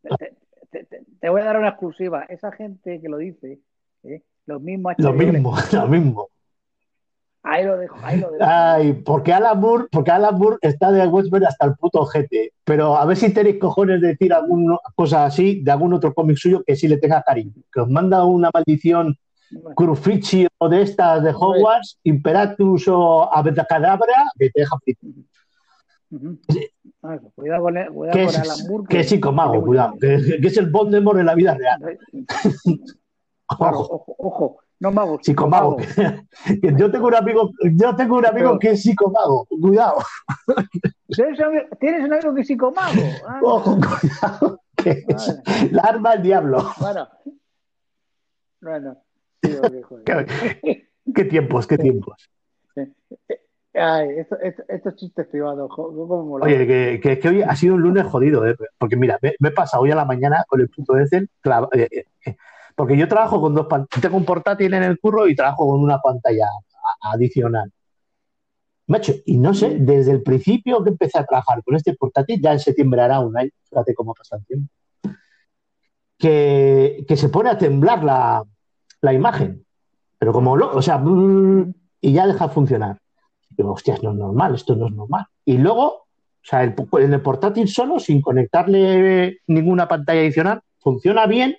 Te, 0.01 0.35
te- 0.69 0.83
te- 0.85 1.05
te 1.19 1.29
voy 1.29 1.41
a 1.41 1.45
dar 1.45 1.57
una 1.59 1.69
exclusiva. 1.69 2.23
Esa 2.27 2.51
gente 2.51 2.99
que 3.01 3.07
lo 3.09 3.17
dice, 3.17 3.59
¿eh? 4.03 4.21
Los 4.45 4.61
mismos 4.61 4.93
Lo 4.97 5.13
mismo, 5.13 5.55
lo 5.71 5.87
mismo. 5.87 6.27
Ahí 7.43 7.65
lo 7.65 7.75
dejo, 7.75 7.95
ahí 8.03 8.19
lo 8.19 8.29
dejo. 8.31 8.45
Ay, 8.45 8.93
porque 9.03 9.33
Alan 9.33 9.59
Moore, 9.59 9.85
porque 9.91 10.11
Alan 10.11 10.37
Moore 10.37 10.57
está 10.61 10.91
de 10.91 11.07
Watchmen 11.07 11.43
hasta 11.45 11.65
el 11.65 11.73
puto 11.75 12.01
ojete. 12.01 12.53
Pero 12.63 12.95
a 12.95 13.03
ver 13.05 13.17
si 13.17 13.33
tenéis 13.33 13.57
cojones 13.57 13.99
de 13.99 14.09
decir 14.09 14.31
alguna 14.31 14.77
cosa 14.93 15.25
así 15.25 15.61
de 15.63 15.71
algún 15.71 15.93
otro 15.93 16.13
cómic 16.13 16.37
suyo 16.37 16.63
que 16.65 16.75
sí 16.75 16.87
le 16.87 16.97
tenga 16.97 17.23
cariño. 17.23 17.53
Que 17.73 17.79
os 17.81 17.89
manda 17.89 18.23
una 18.25 18.51
maldición 18.53 19.17
Bueno, 19.49 19.73
Crufici 19.75 20.45
o 20.59 20.69
de 20.69 20.83
estas 20.83 21.23
de 21.23 21.31
Hogwarts, 21.31 21.97
Imperatus 22.03 22.87
o 22.87 23.33
Abedacadabra, 23.33 24.25
que 24.37 24.51
te 24.51 24.59
deja. 24.61 24.77
Ah, 27.01 27.17
Cuidado 27.33 27.63
con, 27.63 27.77
el- 27.77 27.89
cuidado 27.91 28.17
Que 28.19 28.25
con 28.25 28.35
es, 28.35 28.39
Alan 28.39 28.67
Moore, 28.69 28.83
que 28.87 28.99
es 28.99 29.09
psicomago, 29.09 29.63
cuidado. 29.65 29.93
Que, 29.99 30.39
que 30.39 30.47
es 30.47 30.57
el 30.57 30.69
Voldemort 30.69 31.19
en 31.19 31.25
la 31.25 31.33
vida 31.33 31.55
real. 31.55 31.97
Claro, 33.57 33.79
Ojo, 33.79 34.15
ojo, 34.17 34.57
no 34.79 34.91
mago, 34.91 35.19
psicomago. 35.21 35.77
Que 35.77 36.73
yo 36.77 36.89
tengo 36.91 37.07
un 37.07 37.15
amigo, 37.15 37.51
yo 37.73 37.95
tengo 37.95 38.17
un 38.17 38.25
amigo 38.25 38.47
Pero- 38.49 38.59
que 38.59 38.71
es 38.71 38.81
psicomago. 38.81 39.47
Cuidado, 39.61 39.97
¿Tienes 41.07 41.39
un 41.39 41.45
amigo- 41.45 41.65
¿Tienes 41.79 42.03
un 42.05 42.13
amigo 42.13 42.33
que 42.35 42.41
es 42.41 42.47
psicomago? 42.47 43.01
Ah, 43.27 43.39
ojo, 43.43 43.75
cuidado. 43.77 44.61
Que 44.75 44.89
es 45.07 45.41
vale. 45.45 45.71
la 45.71 45.81
arma 45.83 46.11
del 46.13 46.21
diablo. 46.23 46.71
Bueno, 46.79 47.07
bueno. 48.61 48.97
Qué, 50.05 50.89
qué 51.15 51.25
tiempos, 51.25 51.65
qué 51.67 51.77
tiempos. 51.77 52.29
Ay, 53.73 54.09
esto- 54.17 54.37
esto- 54.39 54.63
estos 54.67 54.95
chistes 54.97 55.27
privados, 55.27 55.69
¿cómo 55.73 56.23
mola? 56.25 56.45
Oye, 56.45 56.67
que, 56.67 56.99
que- 57.01 57.19
que 57.19 57.27
hoy 57.29 57.41
ha 57.41 57.55
sido 57.55 57.75
un 57.75 57.81
lunes 57.81 58.03
jodido, 58.05 58.45
¿eh? 58.45 58.55
porque 58.77 58.97
mira, 58.97 59.17
me, 59.21 59.33
me 59.39 59.49
he 59.49 59.51
pasado 59.51 59.83
hoy 59.83 59.91
a 59.91 59.95
la 59.95 60.03
mañana 60.05 60.43
con 60.47 60.59
el 60.61 60.69
puto 60.69 60.97
Excel, 60.97 61.29
clava- 61.41 61.69
eh, 61.73 61.87
eh, 61.91 62.05
eh, 62.25 62.35
porque 62.75 62.97
yo 62.97 63.07
trabajo 63.07 63.41
con 63.41 63.53
dos 63.53 63.67
pantallas, 63.67 64.01
tengo 64.01 64.17
un 64.17 64.25
portátil 64.25 64.73
en 64.73 64.83
el 64.83 64.99
curro 64.99 65.27
y 65.27 65.35
trabajo 65.35 65.67
con 65.67 65.81
una 65.81 65.99
pantalla 65.99 66.47
adicional. 67.01 67.71
Macho, 68.87 69.13
y 69.25 69.37
no 69.37 69.53
sé, 69.53 69.77
desde 69.79 70.11
el 70.11 70.21
principio 70.21 70.83
que 70.83 70.89
empecé 70.89 71.19
a 71.19 71.25
trabajar 71.25 71.63
con 71.63 71.75
este 71.75 71.95
portátil, 71.95 72.41
ya 72.41 72.51
en 72.51 72.59
septiembre 72.59 73.01
hará 73.01 73.19
un 73.19 73.37
año, 73.37 73.51
fíjate 73.69 73.93
cómo 73.93 74.13
pasa 74.13 74.37
el 74.37 74.45
tiempo, 74.45 74.69
que, 76.17 77.05
que 77.07 77.15
se 77.15 77.29
pone 77.29 77.49
a 77.49 77.57
temblar 77.57 78.03
la, 78.03 78.43
la 79.01 79.13
imagen, 79.13 79.65
pero 80.17 80.33
como 80.33 80.57
lo, 80.57 80.75
o 80.75 80.81
sea, 80.81 81.01
y 82.01 82.13
ya 82.13 82.27
deja 82.27 82.47
de 82.47 82.53
funcionar. 82.53 82.97
Digo, 83.49 83.73
hostias, 83.73 84.01
no 84.03 84.11
es 84.11 84.17
normal, 84.17 84.55
esto 84.55 84.75
no 84.75 84.87
es 84.87 84.93
normal. 84.93 85.25
Y 85.45 85.57
luego, 85.57 85.85
o 85.87 86.05
sea, 86.43 86.63
el, 86.63 86.75
en 86.99 87.13
el 87.13 87.21
portátil 87.21 87.67
solo, 87.67 87.99
sin 87.99 88.21
conectarle 88.21 89.39
ninguna 89.47 89.87
pantalla 89.87 90.21
adicional, 90.21 90.61
funciona 90.79 91.27
bien, 91.27 91.55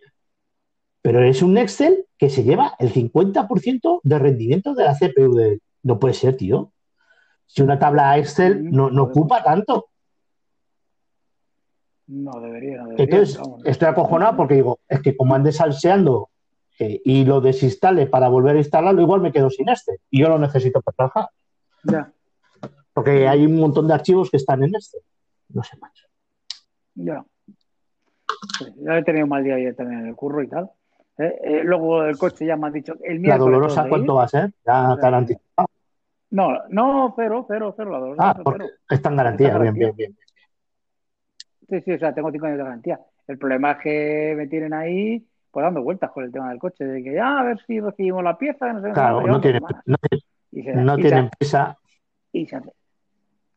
pero 1.02 1.23
es 1.25 1.42
un 1.42 1.59
Excel 1.59 2.06
que 2.16 2.30
se 2.30 2.44
lleva 2.44 2.76
el 2.78 2.92
50% 2.92 4.00
de 4.04 4.18
rendimiento 4.18 4.75
de 4.75 4.85
la 4.85 4.94
CPU. 4.94 5.35
De... 5.35 5.61
No 5.82 5.99
puede 5.99 6.14
ser, 6.14 6.37
tío. 6.37 6.73
Si 7.47 7.61
una 7.61 7.78
tabla 7.78 8.16
Excel 8.18 8.71
no, 8.71 8.88
no 8.88 9.04
ocupa 9.04 9.42
tanto. 9.42 9.88
No 12.06 12.40
debería, 12.40 12.78
no 12.78 12.88
debería. 12.90 13.04
Entonces, 13.04 13.37
vamos. 13.37 13.62
estoy 13.64 13.88
acojonado 13.88 14.37
porque 14.37 14.54
digo, 14.54 14.78
es 14.88 15.02
que 15.02 15.16
como 15.16 15.35
ande 15.35 15.50
salseando 15.50 16.31
eh, 16.79 17.00
y 17.05 17.24
lo 17.24 17.40
desinstale 17.40 18.07
para 18.07 18.29
volver 18.29 18.57
a 18.57 18.61
instalarlo, 18.61 19.03
igual 19.03 19.20
me 19.20 19.33
quedo 19.33 19.50
sin 19.50 19.68
este. 19.68 19.98
Y 20.09 20.20
yo 20.20 20.29
lo 20.29 20.38
necesito 20.38 20.81
para 20.83 20.94
trabajar. 20.94 21.29
Ya, 21.85 22.12
Porque 22.92 23.26
hay 23.26 23.44
un 23.44 23.57
montón 23.57 23.88
de 23.88 23.94
archivos 23.94 24.31
que 24.31 24.37
están 24.37 24.62
en 24.62 24.74
este. 24.76 24.98
No 25.48 25.64
sé, 25.64 25.76
macho. 25.79 26.07
ya. 26.94 27.24
Ya 28.76 28.98
he 28.98 29.03
tenido 29.03 29.24
un 29.24 29.31
mal 29.31 29.42
día 29.42 29.57
ayer 29.57 29.74
también 29.74 30.00
en 30.00 30.07
el 30.07 30.14
curro 30.14 30.42
y 30.42 30.48
tal. 30.48 30.70
Eh, 31.18 31.40
eh, 31.44 31.61
luego 31.64 32.05
el 32.05 32.16
coche 32.16 32.46
ya 32.46 32.57
me 32.57 32.68
ha 32.68 32.70
dicho 32.70 32.94
el 33.05 33.22
La 33.22 33.37
dolorosa. 33.38 33.87
¿cuánto 33.88 34.14
va 34.14 34.25
a 34.25 34.29
ser? 34.29 34.53
Ya 34.64 34.96
te 35.01 35.07
han 35.07 35.14
anticipado. 35.14 35.68
No, 36.31 36.48
no, 36.70 37.12
cero, 37.16 37.44
cero, 37.46 37.75
cero, 37.77 37.90
la 37.90 37.98
dolorosa. 37.98 38.31
Ah, 38.31 38.40
porque 38.42 38.64
cero. 38.64 38.70
está 38.88 39.09
en 39.11 39.16
garantía. 39.16 39.46
Está 39.48 39.59
Bien, 39.59 39.75
garantía. 39.75 39.92
bien, 39.96 40.16
bien. 40.16 40.18
Sí, 41.68 41.81
sí, 41.85 41.92
o 41.92 41.98
sea, 41.98 42.14
tengo 42.14 42.31
cinco 42.31 42.46
años 42.46 42.59
de 42.59 42.64
garantía. 42.64 43.01
El 43.27 43.38
problema 43.38 43.72
es 43.72 43.79
que 43.79 44.35
me 44.37 44.46
tienen 44.48 44.72
ahí 44.75 45.27
pues 45.51 45.64
dando 45.64 45.83
vueltas 45.83 46.11
con 46.11 46.25
el 46.25 46.33
tema 46.33 46.48
del 46.48 46.59
coche, 46.59 46.85
de 46.85 47.03
que 47.03 47.12
ya 47.12 47.38
a 47.40 47.44
ver 47.44 47.59
si 47.66 47.79
recibimos 47.79 48.25
la 48.25 48.38
pieza, 48.38 48.72
no 48.72 48.81
sé 48.81 48.90
Claro, 48.92 49.20
no 49.27 49.40
tienen, 49.40 49.62
no, 49.85 49.96
Y 50.51 50.62
se- 50.62 50.75
no 50.75 50.98
y 50.98 51.03
se- 51.03 51.31
prisa. 51.38 51.79
y 52.33 52.46
se 52.46 52.57
hace. 52.57 52.72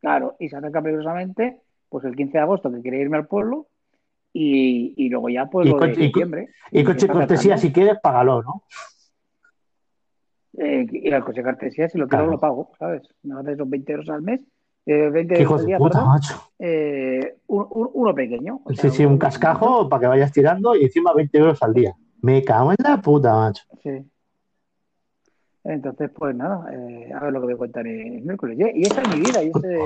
Claro, 0.01 0.35
y 0.39 0.49
se 0.49 0.57
acerca 0.57 0.81
peligrosamente 0.81 1.61
pues 1.87 2.03
el 2.03 2.15
15 2.15 2.33
de 2.37 2.43
agosto 2.43 2.69
que 2.69 2.81
quería 2.81 2.99
irme 3.01 3.15
al 3.17 3.27
pueblo 3.27 3.67
y, 4.37 4.93
y 4.97 5.07
luego 5.09 5.29
ya 5.29 5.45
pues 5.45 5.65
Y 5.65 5.69
lo 5.69 5.79
de 5.79 5.87
coche- 5.87 6.03
y 6.03 6.11
co- 6.11 6.19
diciembre. 6.19 6.49
Y 6.71 6.83
coche 6.83 6.99
se 6.99 7.05
está 7.05 7.13
cortesía, 7.13 7.57
si 7.57 7.71
quieres, 7.71 7.97
págalo, 8.03 8.43
¿no? 8.43 8.63
Eh, 10.57 10.85
y 10.91 11.07
el 11.09 11.23
coche 11.23 11.41
cortesía, 11.41 11.87
si 11.89 11.97
lo 11.97 12.05
quiero, 12.07 12.23
Claro. 12.25 12.31
lo 12.33 12.39
pago, 12.39 12.71
¿sabes? 12.77 13.03
Me 13.23 13.39
hace 13.39 13.53
esos 13.53 13.69
20 13.69 13.91
euros 13.93 14.09
al 14.09 14.21
mes, 14.21 14.41
eh, 14.85 15.09
20 15.09 15.35
Qué 15.35 15.41
euros 15.43 15.43
hijos 15.43 15.59
al 15.61 15.65
de 15.65 15.67
día, 15.67 15.77
puta, 15.77 16.05
macho. 16.05 16.51
eh, 16.59 17.35
un- 17.47 17.67
un- 17.69 17.89
uno 17.93 18.13
pequeño. 18.13 18.61
o 18.65 18.69
Sí, 18.71 18.75
sea, 18.75 18.89
sí, 18.89 19.05
un 19.05 19.17
cascajo 19.17 19.87
para 19.87 20.01
que 20.01 20.07
vayas 20.07 20.31
tirando 20.33 20.75
y 20.75 20.83
encima 20.83 21.13
20 21.13 21.37
euros 21.37 21.61
al 21.63 21.73
día. 21.73 21.93
Me 22.21 22.43
cago 22.43 22.71
en 22.71 22.77
la 22.83 23.01
puta, 23.01 23.33
macho. 23.35 23.63
Sí. 23.83 23.89
Entonces, 25.63 26.11
pues 26.15 26.35
nada, 26.35 26.71
eh, 26.73 27.11
a 27.13 27.23
ver 27.23 27.33
lo 27.33 27.41
que 27.41 27.47
me 27.47 27.55
cuentan 27.55 27.87
el 27.87 28.21
miércoles. 28.21 28.57
Y, 28.59 28.81
y 28.81 28.85
esa 28.85 29.01
es 29.01 29.07
mi 29.07 29.19
vida, 29.19 29.43
y 29.43 29.49
ese, 29.49 29.79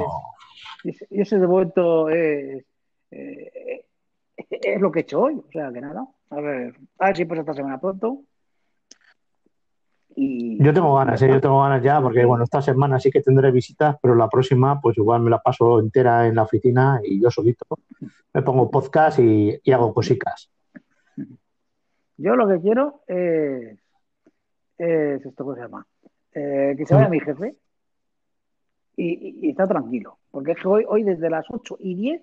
y 0.83 0.89
ese, 0.89 1.07
y 1.09 1.21
ese 1.21 1.39
de 1.39 1.47
momento 1.47 2.09
es, 2.09 2.65
eh, 3.11 3.85
es 4.49 4.81
lo 4.81 4.91
que 4.91 4.99
he 4.99 5.01
hecho 5.03 5.21
hoy. 5.21 5.35
O 5.35 5.51
sea, 5.51 5.71
que 5.71 5.81
nada, 5.81 6.05
a 6.29 6.35
ver, 6.41 6.75
a 6.99 7.05
ver 7.07 7.17
si 7.17 7.25
pues 7.25 7.39
esta 7.39 7.53
semana 7.53 7.79
pronto. 7.79 8.21
Y, 10.15 10.61
Yo 10.61 10.73
tengo 10.73 10.95
ganas, 10.95 11.21
¿eh? 11.21 11.29
yo 11.29 11.39
tengo 11.39 11.61
ganas 11.61 11.81
ya, 11.83 12.01
porque 12.01 12.25
bueno, 12.25 12.43
esta 12.43 12.61
semana 12.61 12.99
sí 12.99 13.09
que 13.11 13.21
tendré 13.21 13.51
visitas, 13.51 13.95
pero 14.01 14.15
la 14.15 14.27
próxima, 14.27 14.81
pues 14.81 14.97
igual 14.97 15.21
me 15.21 15.29
la 15.29 15.39
paso 15.39 15.79
entera 15.79 16.27
en 16.27 16.35
la 16.35 16.43
oficina 16.43 16.99
y 17.03 17.21
yo 17.21 17.29
solito 17.31 17.65
me 18.33 18.41
pongo 18.41 18.69
podcast 18.69 19.19
y, 19.19 19.57
y 19.63 19.71
hago 19.71 19.93
cositas. 19.93 20.51
Yo 22.17 22.35
lo 22.35 22.47
que 22.49 22.59
quiero 22.59 23.01
es, 23.07 23.79
es 24.77 25.25
esto, 25.25 25.43
¿cómo 25.45 25.55
se 25.55 25.61
llama? 25.61 25.85
Eh, 26.33 26.75
que 26.77 26.85
se 26.85 26.93
vaya 26.95 27.07
Mm. 27.07 27.11
mi 27.11 27.19
jefe 27.21 27.55
y, 28.97 29.05
y- 29.13 29.47
y 29.47 29.49
está 29.51 29.67
tranquilo. 29.67 30.17
Porque 30.31 30.51
es 30.51 30.57
que 30.61 30.67
hoy, 30.67 30.85
hoy 30.87 31.03
desde 31.03 31.29
las 31.29 31.45
8 31.49 31.77
y 31.79 31.95
10 31.95 32.21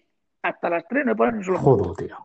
hasta 0.49 0.71
las 0.71 0.87
3 0.89 1.05
no 1.07 1.13
me 1.13 1.17
ponen 1.17 1.37
un 1.37 1.45
solo 1.45 1.59
Joder, 1.59 2.07
tío. 2.07 2.17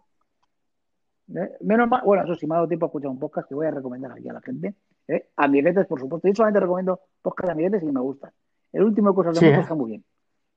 ¿eh? 1.36 1.58
Menos 1.62 1.88
mal, 1.90 2.02
bueno, 2.06 2.24
eso 2.24 2.36
sí, 2.36 2.46
me 2.48 2.56
ha 2.56 2.58
dado 2.58 2.68
tiempo 2.68 2.86
a 2.86 2.88
escuchar 2.88 3.10
un 3.12 3.20
podcast 3.20 3.48
que 3.48 3.56
voy 3.56 3.68
a 3.68 3.72
recomendar 3.72 4.12
aquí 4.12 4.28
a 4.30 4.34
la 4.34 4.42
gente. 4.42 4.76
¿eh? 5.08 5.30
Amiguetes, 5.38 5.86
por 5.88 6.00
supuesto. 6.00 6.28
Yo 6.28 6.36
solamente 6.36 6.60
recomiendo 6.60 7.00
podcast 7.22 7.48
de 7.48 7.52
amiguetes 7.54 7.84
y 7.84 7.92
me 7.92 8.00
gustan. 8.02 8.32
El 8.74 8.84
último 8.84 9.14
cosas 9.14 9.34
de 9.36 9.40
Sí, 9.40 9.46
moto 9.48 9.58
¿eh? 9.60 9.62
está 9.62 9.76
muy 9.76 9.90
bien. 9.92 10.06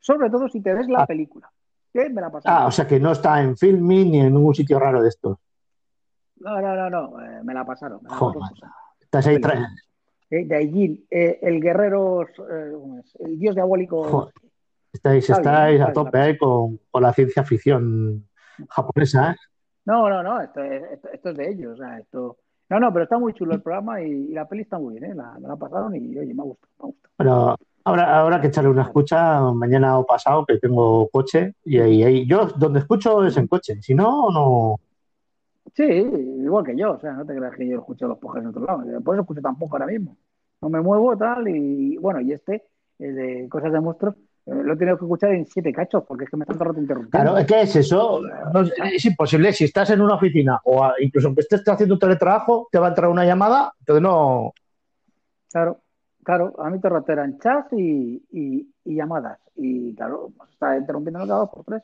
Sobre 0.00 0.30
todo 0.30 0.48
si 0.48 0.60
te 0.60 0.74
ves 0.74 0.88
la 0.88 1.02
Ah. 1.02 1.06
película. 1.06 1.50
Que 1.92 2.08
me 2.10 2.20
la 2.20 2.30
pasé. 2.30 2.48
Ah, 2.50 2.66
o 2.66 2.70
sea 2.72 2.86
que 2.86 2.98
no 2.98 3.12
está 3.12 3.40
en 3.40 3.56
filming 3.56 4.10
ni 4.10 4.20
en 4.20 4.34
ningún 4.34 4.54
sitio 4.54 4.78
raro 4.80 5.00
de 5.00 5.08
estos. 5.08 5.38
No, 6.40 6.60
no, 6.60 6.74
no, 6.74 6.90
no. 6.90 7.20
eh, 7.24 7.40
me 7.44 7.54
la 7.54 7.64
pasaron. 7.64 8.00
Me 8.02 8.10
la 8.10 8.16
Joder. 8.16 8.42
Estás 9.00 9.26
ahí 9.28 9.36
tra- 9.36 9.68
de 10.28 10.56
Aigil, 10.56 11.06
el 11.10 11.60
guerrero, 11.60 12.26
¿cómo 12.36 12.98
es? 12.98 13.14
el 13.20 13.38
dios 13.38 13.54
diabólico. 13.54 14.30
Estáis, 14.94 15.24
Está 15.28 15.36
estáis 15.38 15.80
está 15.80 15.84
a 15.88 15.92
bien, 15.92 15.92
tope 15.92 16.18
ahí 16.18 16.38
con, 16.38 16.80
con 16.90 17.02
la 17.02 17.12
ciencia 17.12 17.44
ficción 17.44 18.26
japonesa, 18.68 19.32
¿eh? 19.32 19.36
No, 19.86 20.08
no, 20.08 20.22
no, 20.22 20.40
esto, 20.40 20.62
es- 20.62 20.82
esto, 20.92 21.08
esto 21.12 21.28
es 21.30 21.36
de 21.36 21.50
ellos. 21.50 21.74
o 21.74 21.76
sea, 21.76 21.98
esto... 21.98 22.38
No, 22.70 22.80
no, 22.80 22.92
pero 22.92 23.04
está 23.04 23.18
muy 23.18 23.34
chulo 23.34 23.54
el 23.54 23.60
programa 23.62 24.00
y, 24.00 24.06
y 24.10 24.28
la 24.32 24.48
peli 24.48 24.62
está 24.62 24.78
muy 24.78 24.94
bien, 24.98 25.12
¿eh? 25.12 25.14
La, 25.14 25.38
me 25.38 25.48
la 25.48 25.56
pasaron 25.56 25.94
y, 25.94 26.16
oye, 26.18 26.32
me 26.34 26.42
ha 26.42 26.44
gustado. 26.44 26.70
Me 26.78 26.84
ha 26.84 26.86
gustado. 26.86 27.14
Pero 27.16 27.56
habrá, 27.84 28.20
habrá 28.20 28.40
que 28.40 28.46
echarle 28.48 28.70
una 28.70 28.82
escucha 28.82 29.40
mañana 29.52 29.98
o 29.98 30.06
pasado, 30.06 30.46
que 30.46 30.58
tengo 30.58 31.08
coche, 31.10 31.54
y 31.64 31.78
ahí, 31.78 32.02
ahí- 32.02 32.26
yo 32.26 32.46
donde 32.56 32.80
escucho 32.80 33.24
es 33.24 33.36
en 33.36 33.46
coche, 33.46 33.80
si 33.82 33.94
no, 33.94 34.30
no. 34.30 34.80
Sí, 35.74 35.82
igual 35.82 36.64
que 36.64 36.76
yo, 36.76 36.92
o 36.92 37.00
sea, 37.00 37.12
no 37.14 37.26
te 37.26 37.34
creas 37.34 37.56
que 37.56 37.66
yo 37.66 37.78
escucho 37.78 38.06
los 38.06 38.18
podcasts 38.18 38.42
en 38.44 38.48
otro 38.50 38.64
lado, 38.64 39.00
por 39.02 39.14
eso 39.16 39.22
escucho 39.22 39.40
tampoco 39.42 39.74
ahora 39.76 39.86
mismo. 39.86 40.16
No 40.60 40.68
me 40.68 40.80
muevo 40.80 41.16
tal 41.16 41.48
y 41.48 41.96
bueno, 41.98 42.20
y 42.20 42.32
este, 42.32 42.64
el 42.98 43.14
de 43.16 43.48
cosas 43.48 43.72
de 43.72 43.80
monstruos, 43.80 44.14
eh, 44.16 44.20
lo 44.46 44.74
he 44.74 44.76
tenido 44.76 44.98
que 44.98 45.04
escuchar 45.04 45.30
en 45.32 45.46
siete 45.46 45.72
cachos 45.72 46.04
porque 46.06 46.24
es 46.24 46.30
que 46.30 46.36
me 46.36 46.42
están 46.44 46.58
todo 46.58 46.68
rato 46.68 46.80
interrumpiendo. 46.80 47.32
Claro, 47.32 47.38
es 47.38 47.46
que 47.46 47.60
es 47.62 47.76
eso, 47.76 48.20
no- 48.52 48.60
es 48.60 49.04
imposible, 49.04 49.52
si 49.52 49.64
estás 49.64 49.90
en 49.90 50.00
una 50.00 50.14
oficina 50.16 50.60
o 50.64 50.90
incluso 51.00 51.28
aunque 51.28 51.40
estés 51.42 51.62
haciendo 51.66 51.94
un 51.94 51.98
teletrabajo, 52.00 52.68
te 52.70 52.78
va 52.78 52.86
a 52.86 52.88
entrar 52.90 53.08
una 53.10 53.24
llamada, 53.24 53.72
entonces 53.80 54.02
no. 54.02 54.52
Claro, 55.50 55.80
claro, 56.22 56.54
a 56.58 56.68
mí 56.70 56.80
te 56.80 56.88
rato 56.88 57.12
eran 57.12 57.38
chats 57.38 57.72
y, 57.72 58.22
y, 58.32 58.68
y 58.84 58.94
llamadas 58.94 59.38
y 59.56 59.94
claro, 59.94 60.30
pues 60.36 60.50
está 60.50 60.76
interrumpiendo 60.76 61.20
cada 61.20 61.40
dos 61.40 61.50
por 61.50 61.64
tres. 61.64 61.82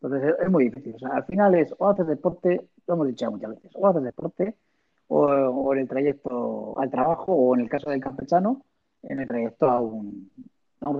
Entonces 0.00 0.30
es, 0.30 0.44
es 0.46 0.50
muy 0.50 0.64
difícil. 0.64 0.94
O 0.96 0.98
sea, 0.98 1.10
al 1.10 1.24
final 1.24 1.54
es 1.54 1.74
o 1.78 1.88
haces 1.88 2.06
deporte, 2.06 2.68
lo 2.86 2.94
hemos 2.94 3.06
dicho 3.08 3.26
ya 3.26 3.30
muchas 3.30 3.50
veces, 3.50 3.70
o 3.74 3.86
haces 3.86 4.02
deporte, 4.02 4.56
o, 5.08 5.26
o 5.26 5.72
en 5.74 5.80
el 5.80 5.88
trayecto 5.88 6.78
al 6.78 6.90
trabajo, 6.90 7.32
o 7.34 7.54
en 7.54 7.60
el 7.62 7.68
caso 7.68 7.90
del 7.90 8.00
campechano, 8.00 8.62
en 9.02 9.20
el 9.20 9.28
trayecto 9.28 9.68
a 9.70 9.80
un, 9.80 10.30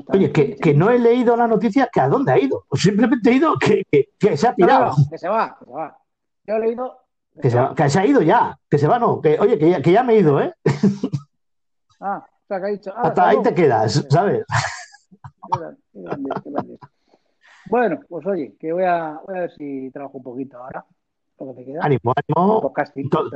Oye, 0.08 0.30
que, 0.32 0.56
que 0.56 0.74
no 0.74 0.90
he 0.90 0.98
leído 0.98 1.36
la 1.36 1.46
noticia 1.48 1.88
que 1.92 2.00
a 2.00 2.08
dónde 2.08 2.32
ha 2.32 2.38
ido. 2.38 2.64
Pues 2.68 2.82
simplemente 2.82 3.30
he 3.30 3.34
ido 3.34 3.54
que, 3.58 3.84
que- 3.90 4.10
que 4.18 4.36
se 4.36 4.46
ha 4.48 4.54
pirado. 4.54 4.86
no, 4.96 5.10
que 5.10 5.18
se 5.18 5.28
va, 5.28 5.56
que 5.58 5.64
se 5.64 5.70
va. 5.72 5.98
Yo 6.46 6.54
he 6.54 6.60
leído. 6.60 6.98
Que 7.40 7.50
se, 7.50 7.58
va- 7.58 7.74
que 7.74 7.88
se 7.90 7.98
ha 7.98 8.06
ido 8.06 8.20
ya. 8.22 8.58
Que 8.70 8.78
se 8.78 8.86
va, 8.86 8.98
no. 8.98 9.20
Que, 9.20 9.38
oye, 9.40 9.58
que 9.58 9.70
ya, 9.70 9.82
que 9.82 9.92
ya 9.92 10.02
me 10.02 10.14
he 10.14 10.18
ido, 10.20 10.40
¿eh? 10.40 10.54
Ah, 12.04 12.24
o 12.26 12.46
sea, 12.48 12.58
que 12.60 12.66
ha 12.66 12.70
dicho. 12.70 12.92
ah, 12.96 13.02
Hasta 13.04 13.28
ahí 13.28 13.42
te 13.42 13.54
quedas, 13.54 14.04
¿sabes? 14.10 14.44
Bueno, 17.70 18.00
pues 18.08 18.26
oye, 18.26 18.56
que 18.58 18.72
voy 18.72 18.84
a, 18.84 19.20
voy 19.24 19.36
a 19.36 19.40
ver 19.42 19.52
si 19.56 19.90
trabajo 19.92 20.18
un 20.18 20.24
poquito 20.24 20.58
ahora. 20.58 20.84
Lo 21.38 21.46
que 21.46 21.54
te 21.54 21.64
queda. 21.64 21.80
Ánimo, 21.84 22.12
ánimo. 22.16 22.72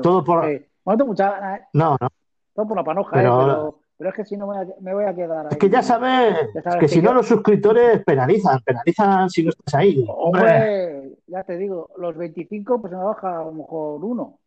Todo 0.03 0.25
por- 0.25 0.45
Eh, 0.49 0.69
bueno, 0.85 1.07
mucha 1.07 1.57
¿eh? 1.57 1.67
No, 1.73 1.97
no. 2.01 2.09
todo 2.55 2.67
por 2.69 2.77
la 2.77 2.85
panoja, 2.85 3.11
Pero- 3.13 3.41
¿eh? 3.41 3.45
Pero, 3.47 3.79
pero 3.99 4.11
es 4.11 4.17
que 4.17 4.25
si 4.25 4.37
no 4.37 4.47
me 4.47 4.57
voy 4.59 4.65
a, 4.65 4.81
me 4.81 4.95
voy 4.95 5.05
a 5.05 5.15
quedar 5.15 5.47
ahí. 5.47 5.53
Es 5.53 5.59
que 5.59 5.71
ya 5.71 5.83
sabes 5.83 6.37
Ya 6.55 6.63
sabes 6.63 6.79
que 6.81 6.87
que 6.87 6.89
si 6.89 7.01
no 7.03 7.13
los 7.15 7.27
suscriptores 7.27 8.05
penalizan, 8.05 8.61
penalizan 8.61 9.31
si 9.31 9.43
no 9.45 9.51
estás 9.51 9.75
ahí. 9.75 10.05
Hombre, 10.09 11.17
ya 11.27 11.43
te 11.45 11.57
digo, 11.57 11.91
los 11.97 12.17
25, 12.17 12.81
pues 12.81 12.91
se 12.91 12.97
me 12.97 13.05
baja 13.05 13.41
a 13.41 13.45
lo 13.45 13.53
mejor 13.53 14.05
uno. 14.05 14.39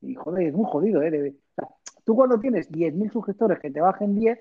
Y 0.00 0.14
joder, 0.14 0.48
es 0.48 0.54
muy 0.54 0.66
jodido, 0.70 1.02
¿eh? 1.02 1.10
De- 1.10 1.30
o 1.30 1.54
sea, 1.54 1.68
tú 2.04 2.14
cuando 2.14 2.38
tienes 2.38 2.70
10.000 2.70 3.10
suscriptores 3.12 3.58
que 3.60 3.70
te 3.70 3.80
bajen 3.80 4.14
10, 4.18 4.38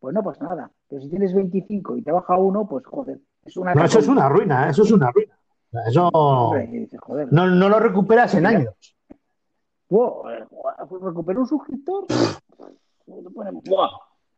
pues 0.00 0.14
no 0.14 0.22
pasa 0.22 0.44
nada. 0.44 0.70
Pero 0.88 1.02
si 1.02 1.08
tienes 1.08 1.34
25 1.34 1.96
y 1.96 2.02
te 2.02 2.12
baja 2.12 2.36
uno, 2.36 2.66
pues 2.68 2.84
joder, 2.86 3.18
es 3.44 3.56
una. 3.56 3.74
no, 3.74 3.84
eso 3.84 3.98
es 3.98 4.08
una 4.08 4.28
ruina, 4.28 4.66
¿eh? 4.66 4.70
eso 4.70 4.82
es 4.82 4.92
una 4.92 5.10
ruina. 5.10 5.34
Eso 5.86 6.08
Hombre, 6.08 6.88
joder. 6.98 7.28
no, 7.30 7.46
no 7.46 7.68
lo 7.68 7.78
recuperas 7.78 8.34
en 8.34 8.46
años. 8.46 8.74
Wow, 9.90 10.22
recuperar 11.02 11.40
un 11.40 11.46
suscriptor, 11.46 12.06
te 13.16 13.30
ponen- 13.30 13.62
¡buah! 13.64 13.88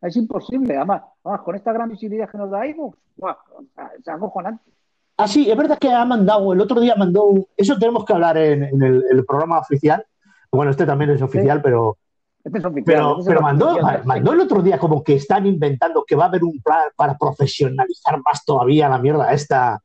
es 0.02 0.16
imposible. 0.16 0.76
Además, 0.76 1.02
además, 1.24 1.42
con 1.44 1.54
esta 1.56 1.72
gran 1.72 1.88
visibilidad 1.90 2.28
que 2.30 2.38
nos 2.38 2.50
da 2.50 2.66
iVoox, 2.66 2.96
¡buah! 3.16 3.36
Es 3.98 4.08
acojonante. 4.08 4.70
Ah, 5.18 5.28
sí, 5.28 5.50
es 5.50 5.56
verdad 5.56 5.78
que 5.78 5.92
ha 5.92 6.04
mandado, 6.06 6.52
el 6.54 6.60
otro 6.60 6.80
día 6.80 6.94
mandó, 6.96 7.24
un- 7.24 7.46
eso 7.56 7.78
tenemos 7.78 8.04
que 8.06 8.12
hablar 8.14 8.38
en, 8.38 8.64
en 8.64 8.82
el, 8.82 9.04
el 9.10 9.24
programa 9.26 9.58
oficial. 9.58 10.04
Bueno, 10.50 10.70
este 10.70 10.86
también 10.86 11.10
es 11.10 11.20
oficial, 11.22 11.60
pero, 11.60 11.98
Este 12.42 12.58
es 12.58 12.64
oficial, 12.64 12.84
pero, 12.86 13.10
este 13.10 13.20
es 13.20 13.26
pero 13.28 13.40
mandó, 13.42 13.70
oficial. 13.72 14.02
mandó 14.06 14.32
el 14.32 14.40
otro 14.40 14.62
día 14.62 14.78
como 14.78 15.04
que 15.04 15.14
están 15.16 15.46
inventando 15.46 16.04
que 16.06 16.16
va 16.16 16.24
a 16.24 16.28
haber 16.28 16.42
un 16.42 16.58
plan 16.62 16.84
para 16.96 17.18
profesionalizar 17.18 18.18
más 18.24 18.44
todavía 18.44 18.88
la 18.88 18.98
mierda 18.98 19.30
esta. 19.32 19.82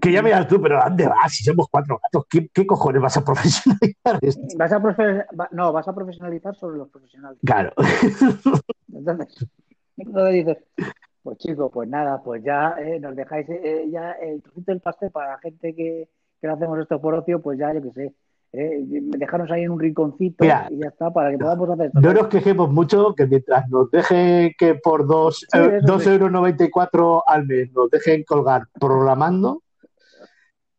Que 0.00 0.12
ya 0.12 0.22
miras 0.22 0.48
tú, 0.48 0.60
pero 0.60 0.80
¿dónde 0.82 1.06
vas? 1.06 1.32
Si 1.32 1.44
somos 1.44 1.66
cuatro 1.70 1.98
gatos, 2.02 2.24
¿qué, 2.28 2.48
qué 2.52 2.66
cojones 2.66 3.02
vas 3.02 3.16
a 3.16 3.24
profesionalizar 3.24 4.18
esto? 4.22 4.42
Vas 4.56 4.72
a 4.72 4.80
profe- 4.80 5.26
no, 5.52 5.72
vas 5.72 5.86
a 5.88 5.94
profesionalizar 5.94 6.54
sobre 6.56 6.78
los 6.78 6.88
profesionales. 6.88 7.38
Claro. 7.44 7.72
Entonces, 8.92 9.46
entonces 9.96 10.32
dices, 10.34 10.58
pues 11.22 11.38
chicos, 11.38 11.70
pues 11.72 11.88
nada, 11.88 12.22
pues 12.22 12.42
ya 12.42 12.74
eh, 12.78 12.98
nos 13.00 13.14
dejáis 13.14 13.48
eh, 13.50 13.84
ya 13.90 14.12
el 14.12 14.42
trocito 14.42 14.72
del 14.72 14.80
pastel 14.80 15.10
para 15.10 15.32
la 15.32 15.38
gente 15.38 15.74
que, 15.74 16.08
que 16.40 16.46
lo 16.46 16.54
hacemos 16.54 16.78
esto 16.78 17.00
por 17.00 17.14
ocio, 17.14 17.40
pues 17.42 17.58
ya 17.58 17.72
yo 17.74 17.82
qué 17.82 17.90
sé, 17.92 18.14
eh, 18.52 18.80
dejarnos 18.82 19.50
ahí 19.50 19.62
en 19.62 19.70
un 19.70 19.78
rinconcito 19.80 20.42
Mira, 20.44 20.66
y 20.70 20.78
ya 20.78 20.88
está, 20.88 21.10
para 21.12 21.30
que 21.30 21.38
podamos 21.38 21.68
hacer 21.70 21.86
esto. 21.86 22.00
No 22.00 22.12
nos 22.14 22.26
quejemos 22.28 22.70
mucho 22.70 23.14
que 23.14 23.26
mientras 23.26 23.68
nos 23.68 23.90
dejen 23.90 24.52
que 24.58 24.74
por 24.74 25.06
dos, 25.06 25.46
Sí, 25.52 25.58
eh, 25.58 25.80
sí. 26.00 26.08
euros 26.08 26.32
94 26.32 27.22
al 27.28 27.46
mes 27.46 27.70
nos 27.72 27.90
dejen 27.90 28.24
colgar 28.24 28.62
programando, 28.80 29.62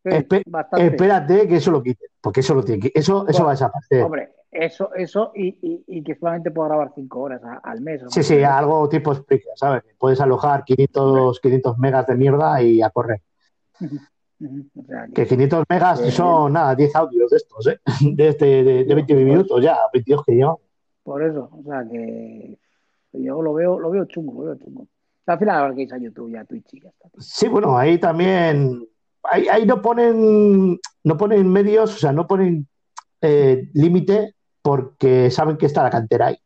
Sí, 0.04 0.10
espe- 0.10 0.44
bastante. 0.48 0.86
espérate 0.88 1.48
que 1.48 1.56
eso 1.58 1.70
lo 1.72 1.84
quiten, 1.84 2.10
porque 2.22 2.40
eso 2.40 2.56
lo 2.56 2.64
tiene 2.64 2.82
que, 2.82 2.92
eso, 2.96 3.28
eso 3.28 3.44
Bueno, 3.44 3.46
va 3.46 3.52
a 3.52 3.54
desaparecer. 3.54 4.04
Hombre, 4.04 4.32
eso, 4.52 4.94
eso 4.96 5.32
y, 5.36 5.48
y, 5.62 5.84
y 5.88 6.04
que 6.04 6.16
solamente 6.16 6.50
puedo 6.52 6.68
grabar 6.70 6.92
cinco 6.96 7.20
horas 7.22 7.42
a- 7.44 7.58
al 7.64 7.82
mes. 7.82 8.02
Sí, 8.10 8.24
sí, 8.24 8.42
algo 8.44 8.90
tipo 8.90 9.14
Spreaker, 9.14 9.52
¿sabes? 9.56 9.84
Puedes 10.00 10.20
alojar 10.20 10.64
500, 10.64 11.40
500 11.40 11.78
megas 11.78 12.08
de 12.08 12.16
mierda 12.16 12.62
y 12.64 12.82
a 12.82 12.90
correr. 12.90 13.22
Ujú, 13.80 14.00
o 14.76 14.84
sea, 14.88 15.06
que- 15.06 15.14
Que 15.14 15.28
500 15.28 15.64
megas 15.70 16.00
Eh, 16.02 16.12
son 16.12 16.54
nada, 16.54 16.74
10 16.74 16.96
audios 16.96 17.30
de 17.30 17.38
estos, 17.38 17.68
¿eh? 17.68 17.80
De, 18.16 18.28
este, 18.30 18.46
de, 18.64 18.84
de 18.86 18.96
20 18.96 19.14
minutos 19.14 19.62
ya, 19.64 19.78
22 19.94 20.24
que 20.26 20.32
llevamos. 20.34 20.62
por 21.04 21.22
eso, 21.24 21.50
o 21.52 21.64
sea 21.64 21.86
que 21.90 22.58
yo 23.14 23.42
lo 23.42 23.54
veo, 23.54 23.80
lo 23.80 23.92
veo 23.92 24.06
chungo, 24.06 24.34
lo 24.34 24.46
veo 24.48 24.56
chungo. 24.56 24.88
Al 25.28 25.38
final 25.38 25.80
ir 25.80 25.94
a 25.94 25.98
YouTube 25.98 26.30
y 26.32 26.36
a 26.36 26.44
Twitch 26.46 26.74
y 26.74 26.82
ya 26.82 26.90
está. 26.90 27.10
Sí, 27.20 27.48
bueno, 27.48 27.78
ahí 27.78 27.98
también, 28.00 28.86
ahí, 29.24 29.48
ahí 29.48 29.66
no 29.66 29.82
ponen, 29.82 30.80
no 31.04 31.18
ponen 31.18 31.52
medios, 31.52 31.96
o 31.96 31.98
sea, 31.98 32.12
no 32.12 32.28
ponen 32.28 32.68
eh, 33.22 33.70
límite 33.74 34.36
porque 34.62 35.30
saben 35.32 35.58
que 35.58 35.66
está 35.66 35.84
la 35.84 35.90
cantera 35.90 36.28
ahí. 36.28 36.38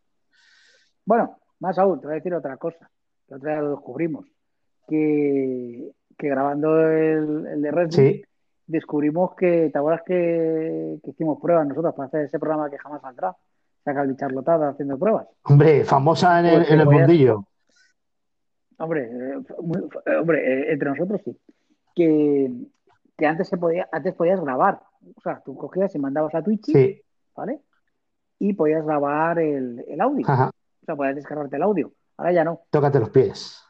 Bueno, 1.06 1.38
más 1.60 1.78
aún, 1.78 2.00
te 2.00 2.08
voy 2.08 2.14
a 2.14 2.18
decir 2.18 2.34
otra 2.34 2.58
cosa. 2.58 2.90
Que 3.28 3.36
otra 3.36 3.54
vez 3.56 3.64
lo 3.64 3.72
descubrimos. 3.72 4.26
Que, 4.88 5.92
que 6.18 6.28
grabando 6.30 6.80
el, 6.90 7.48
el 7.48 7.62
de 7.62 7.72
Red 7.72 7.92
Sí, 7.92 8.24
descubrimos 8.68 9.36
que, 9.36 9.70
¿te 9.72 9.78
acuerdas 9.78 10.02
que, 10.06 10.98
que 11.04 11.12
hicimos 11.12 11.40
pruebas 11.42 11.68
nosotros 11.68 11.94
para 11.96 12.08
hacer 12.08 12.26
ese 12.26 12.40
programa 12.40 12.70
que 12.70 12.78
jamás 12.78 13.02
saldrá? 13.02 13.36
Saca 13.84 14.02
el 14.04 14.16
charlotada 14.18 14.70
haciendo 14.70 14.98
pruebas. 14.98 15.28
hombre, 15.44 15.84
famosa 15.84 16.40
en 16.40 16.46
el, 16.48 16.56
Pues, 16.58 16.72
en 16.72 16.80
el 16.80 16.86
mundillo. 16.88 17.46
Hombre, 18.78 19.04
eh, 19.06 19.44
muy- 19.62 19.82
eh, 20.06 20.16
hombre, 20.20 20.40
eh, 20.70 20.74
entre 20.74 20.90
nosotros 20.90 21.22
sí. 21.24 21.38
Que, 21.95 22.51
que 23.17 23.25
antes 23.25 23.47
se 23.47 23.58
podía, 23.58 23.88
antes 23.91 24.13
podías 24.13 24.41
grabar. 24.41 24.81
O 25.15 25.21
sea, 25.21 25.41
tú 25.45 25.55
cogías 25.55 25.93
y 25.95 25.99
mandabas 25.99 26.36
a 26.36 26.43
Twitch, 26.43 26.65
Sí, 26.65 27.01
¿vale? 27.36 27.62
Y 28.39 28.53
podías 28.53 28.86
grabar 28.86 29.39
el, 29.39 29.84
el 29.88 30.01
audio. 30.01 30.25
ajá, 30.29 30.49
O 30.49 30.86
sea, 30.86 30.95
podías 30.95 31.15
descargarte 31.15 31.55
el 31.55 31.63
audio. 31.63 31.91
Ahora 32.17 32.31
ya 32.34 32.43
no. 32.43 32.62
tócate 32.69 32.99
los 32.99 33.10
pies. 33.10 33.62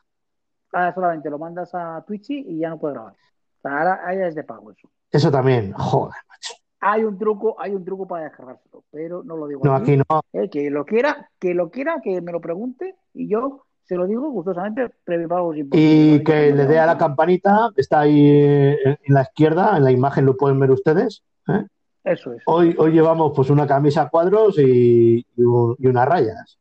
Ahora 0.71 0.93
solamente 0.93 1.29
lo 1.29 1.38
mandas 1.39 1.73
a 1.73 2.03
Twitch 2.05 2.31
y 2.31 2.59
ya 2.59 2.69
no 2.69 2.79
puedes 2.79 2.95
grabar. 2.95 3.13
O 3.13 3.61
sea, 3.61 3.71
ahora, 3.79 3.93
ahora 3.95 4.15
ya 4.15 4.27
es 4.27 4.35
de 4.35 4.43
pago 4.43 4.71
eso. 4.71 4.89
Eso 5.11 5.31
también, 5.31 5.71
joder, 5.73 6.15
macho. 6.27 6.53
Hay 6.81 7.03
un 7.03 7.17
truco, 7.17 7.55
hay 7.59 7.73
un 7.73 7.83
truco 7.83 8.05
para 8.07 8.25
descargárselo, 8.25 8.83
pero 8.91 9.23
no 9.23 9.38
lo 9.38 9.47
digo 9.47 9.61
No, 9.63 9.73
aquí. 9.75 9.93
aquí 9.93 10.03
no. 10.09 10.21
Eh, 10.33 10.49
que 10.49 10.69
lo 10.69 10.85
quiera, 10.85 11.29
que 11.39 11.53
lo 11.53 11.71
quiera, 11.71 11.99
que 12.03 12.21
me 12.21 12.31
lo 12.31 12.41
pregunte 12.41 12.95
y 13.13 13.27
yo 13.27 13.64
se 13.86 13.95
lo 13.95 14.06
digo 14.08 14.30
gustosamente, 14.32 14.89
previo 15.04 15.28
pago 15.28 15.54
sin 15.54 15.69
Y 15.71 16.24
que 16.24 16.52
le 16.54 16.65
dé 16.65 16.80
a 16.80 16.86
la 16.86 16.98
campanita, 16.98 17.69
está 17.76 18.02
ahí 18.02 18.30
eh, 18.32 18.98
en 19.04 19.13
la 19.13 19.21
izquierda, 19.21 19.78
en 19.78 19.84
la 19.84 19.91
imagen 19.91 20.26
lo 20.26 20.36
pueden 20.36 20.60
ver 20.60 20.71
ustedes. 20.71 21.24
¿eh? 21.48 21.65
Eso 22.04 22.34
es. 22.34 22.41
Hoy, 22.45 22.76
hoy 22.78 22.91
llevamos 22.91 23.32
pues 23.36 23.50
una 23.50 23.65
camisa 23.67 24.04
a 24.04 24.10
cuadros 24.10 24.58
y, 24.60 25.26
y 25.36 25.41
un- 25.43 25.76
y 25.80 25.88
unas 25.88 26.08
rayas. 26.08 26.60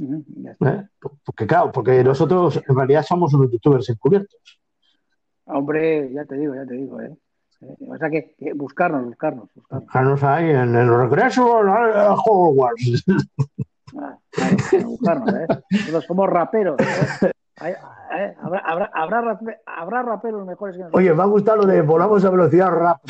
¿eh? 0.00 0.86
Porque 1.24 1.46
claro, 1.46 1.72
porque 1.72 2.04
nosotros 2.04 2.60
en 2.68 2.76
realidad 2.76 3.02
somos 3.02 3.32
unos 3.34 3.50
youtubers 3.50 3.88
encubiertos. 3.90 4.60
Hombre, 5.46 6.12
ya 6.12 6.24
te 6.24 6.36
digo, 6.36 6.54
ya 6.54 6.66
te 6.66 6.74
digo, 6.74 7.00
¿eh? 7.00 7.16
Eh, 7.62 7.74
O 7.88 7.96
sea 7.96 8.08
que, 8.10 8.34
que 8.38 8.52
buscarnos, 8.52 9.04
buscarnos, 9.06 9.48
buscarnos. 9.54 9.84
Buscarnos 9.86 10.22
ahí 10.22 10.50
en 10.50 10.76
el 10.76 10.88
regreso 10.96 11.56
a 11.58 12.14
Hogwarts. 12.14 13.04
¿eh? 14.36 15.46
Nosotros 15.70 16.04
somos 16.06 16.28
raperos, 16.28 16.76
¿eh? 16.80 17.30
Hay- 17.60 17.72
eh, 17.72 18.34
Habrá, 18.40 18.60
habrá, 18.60 18.90
habrá, 18.94 19.20
rape- 19.20 19.58
habrá 19.66 20.02
raperos 20.02 20.46
mejores 20.46 20.76
que 20.76 20.82
nosotros. 20.82 20.98
Oye, 21.00 21.12
me 21.14 21.22
ha 21.22 21.26
gustado 21.26 21.58
lo 21.58 21.66
de 21.66 21.82
volamos 21.82 22.24
a 22.24 22.30
velocidad 22.30 22.70
rap. 22.70 23.00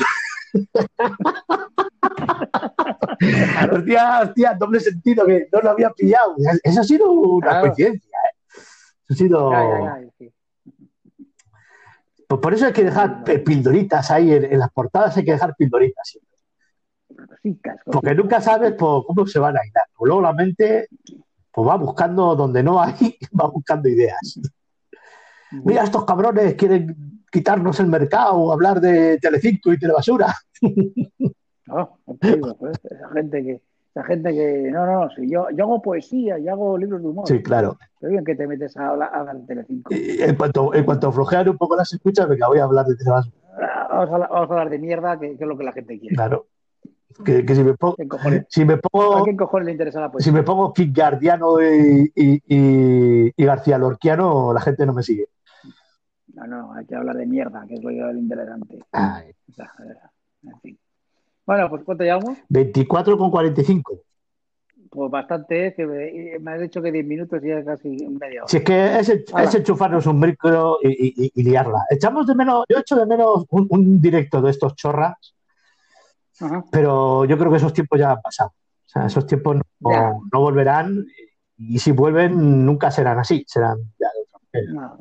hostia, 3.71 4.21
hostia, 4.23 4.53
doble 4.59 4.79
sentido 4.79 5.25
que 5.25 5.47
no 5.51 5.61
lo 5.61 5.69
había 5.71 5.89
pillado. 5.91 6.35
Eso 6.63 6.81
ha 6.81 6.83
sido 6.83 7.11
una 7.11 7.47
Claro. 7.47 7.61
coincidencia. 7.67 8.17
¿eh? 8.17 8.35
Eso 9.09 9.13
ha 9.13 9.15
sido. 9.15 9.51
Sí. 10.17 10.33
Pues 12.27 12.41
por 12.41 12.53
eso 12.53 12.65
hay 12.67 12.73
que 12.73 12.83
dejar 12.83 13.23
pildoritas 13.23 14.11
ahí 14.11 14.33
en, 14.33 14.45
en 14.45 14.59
las 14.59 14.71
portadas, 14.71 15.15
hay 15.17 15.25
que 15.25 15.31
dejar 15.31 15.55
pildoritas. 15.55 16.07
siempre. 16.07 16.28
Porque 17.85 18.15
nunca 18.15 18.41
sabes 18.41 18.73
pues, 18.73 19.03
cómo 19.07 19.25
se 19.25 19.39
van 19.39 19.57
a 19.57 19.65
hilar. 19.65 19.85
Luego 20.01 20.21
la 20.21 20.33
mente 20.33 20.87
pues, 21.51 21.67
va 21.67 21.75
buscando 21.77 22.35
donde 22.35 22.63
no 22.63 22.81
hay, 22.81 22.93
va 23.39 23.47
buscando 23.47 23.89
ideas. 23.89 24.39
Mira, 25.63 25.83
estos 25.83 26.05
cabrones 26.05 26.53
quieren 26.55 27.23
quitarnos 27.31 27.79
el 27.79 27.87
mercado, 27.87 28.51
hablar 28.51 28.79
de 28.81 29.17
Telecinco 29.19 29.73
y 29.73 29.79
Telebasura. 29.79 30.33
No, 31.65 31.99
no 32.05 32.17
digo, 32.21 32.55
pues, 32.57 32.79
esa 32.83 33.09
gente 33.13 33.43
que, 33.43 33.61
esa 33.93 34.03
gente 34.03 34.31
que, 34.31 34.69
no, 34.71 34.85
no, 34.85 35.09
si 35.11 35.29
yo, 35.29 35.47
yo 35.55 35.63
hago 35.65 35.81
poesía, 35.81 36.37
yo 36.39 36.51
hago 36.51 36.77
libros 36.77 37.01
de 37.01 37.07
humor. 37.07 37.27
Sí, 37.27 37.41
claro. 37.41 37.77
Bien 38.01 38.23
que 38.23 38.35
te 38.35 38.47
metes 38.47 38.75
a 38.77 38.89
hablar, 38.89 39.09
a 39.13 39.19
hablar 39.19 39.37
de 39.37 39.45
Telecinco. 39.47 39.93
Y 39.93 40.21
En 40.21 40.35
cuanto, 40.35 40.73
en 40.73 40.83
cuanto 40.85 41.11
flojean 41.11 41.49
un 41.49 41.57
poco 41.57 41.75
las 41.75 41.91
escuchas, 41.93 42.27
venga, 42.27 42.47
voy 42.47 42.59
a 42.59 42.63
hablar 42.63 42.85
de 42.85 42.95
Telebasura. 42.95 43.35
Vamos 43.89 44.09
a, 44.09 44.13
hablar- 44.13 44.29
vamos 44.29 44.49
a 44.49 44.53
hablar 44.53 44.69
de 44.69 44.79
mierda, 44.79 45.19
que, 45.19 45.35
que 45.37 45.43
es 45.43 45.47
lo 45.47 45.57
que 45.57 45.63
la 45.63 45.71
gente 45.73 45.99
quiere. 45.99 46.15
Claro. 46.15 46.45
Que, 47.25 47.45
que 47.45 47.55
si, 47.55 47.63
me 47.63 47.73
pongo, 47.73 47.95
¿Qué 47.95 48.45
si, 48.49 48.63
me 48.65 48.73
¿A 48.75 48.77
pongo, 48.77 49.23
quién 49.23 49.35
cojones 49.35 49.65
le 49.65 49.71
interesa 49.73 49.99
la 49.99 50.07
si 50.07 50.11
poesía? 50.13 50.31
me 50.33 50.43
pongo 50.43 50.73
Guardiano 50.77 51.61
y, 51.61 52.11
y, 52.15 52.41
y- 52.47 53.33
y 53.35 53.45
García 53.45 53.77
Lorquiano, 53.77 54.53
la 54.53 54.61
gente 54.61 54.85
no 54.85 54.93
me 54.93 55.03
sigue. 55.03 55.27
No, 56.33 56.45
no, 56.47 56.73
hay 56.73 56.85
que 56.85 56.95
hablar 56.95 57.17
de 57.17 57.25
mierda, 57.25 57.65
que 57.67 57.73
es 57.75 57.83
lo 57.83 57.91
interesante. 58.13 58.79
Ay, 58.91 59.31
O 59.49 59.53
sea, 59.53 59.71
en 60.43 60.59
fin. 60.61 60.77
Bueno, 61.45 61.69
pues 61.69 61.83
¿cuánto 61.83 62.03
llevamos? 62.03 62.37
24 62.47 63.17
con 63.17 63.31
45. 63.31 63.99
Pues 64.91 65.11
bastante, 65.11 65.67
¿eh? 65.67 65.73
que 65.75 65.85
me, 65.85 66.39
me 66.39 66.51
has 66.51 66.61
dicho 66.61 66.81
que 66.81 66.91
10 66.91 67.05
minutos 67.05 67.43
y 67.43 67.47
ya 67.49 67.63
casi 67.63 67.89
media 67.89 68.41
hora. 68.41 68.47
Si 68.47 68.57
es 68.57 68.63
que 68.63 68.99
es, 68.99 69.09
es 69.09 69.55
enchufarnos 69.55 70.05
un 70.07 70.19
micro 70.19 70.77
y, 70.81 70.89
y- 70.89 71.25
y- 71.25 71.31
y 71.35 71.43
liarla. 71.43 71.83
Echamos 71.89 72.25
de 72.25 72.35
menos, 72.35 72.65
yo 72.69 72.77
echo 72.79 72.95
de 72.95 73.05
menos 73.05 73.45
un, 73.49 73.67
un 73.69 74.01
directo 74.01 74.41
de 74.41 74.51
estos 74.51 74.75
chorras, 74.75 75.35
Ajá. 76.41 76.63
pero 76.71 77.25
yo 77.25 77.37
creo 77.37 77.51
que 77.51 77.57
esos 77.57 77.73
tiempos 77.73 77.99
ya 77.99 78.11
han 78.11 78.21
pasado. 78.21 78.49
O 78.49 78.91
sea, 78.91 79.05
esos 79.05 79.25
tiempos 79.27 79.57
no, 79.79 80.21
volverán 80.31 81.05
y 81.57 81.77
si 81.79 81.91
vuelven 81.91 82.65
nunca 82.65 82.89
serán 82.91 83.19
así, 83.19 83.43
serán 83.47 83.77
ya 83.99 84.07
de 84.07 84.21
otra 84.23 84.39
manera. 84.53 84.73
No, 84.73 84.97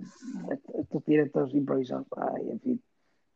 est- 0.53 0.69
estos 0.81 1.05
directos 1.05 1.55
improvisados, 1.55 2.07
ay, 2.17 2.51
en 2.51 2.61
fin. 2.61 2.83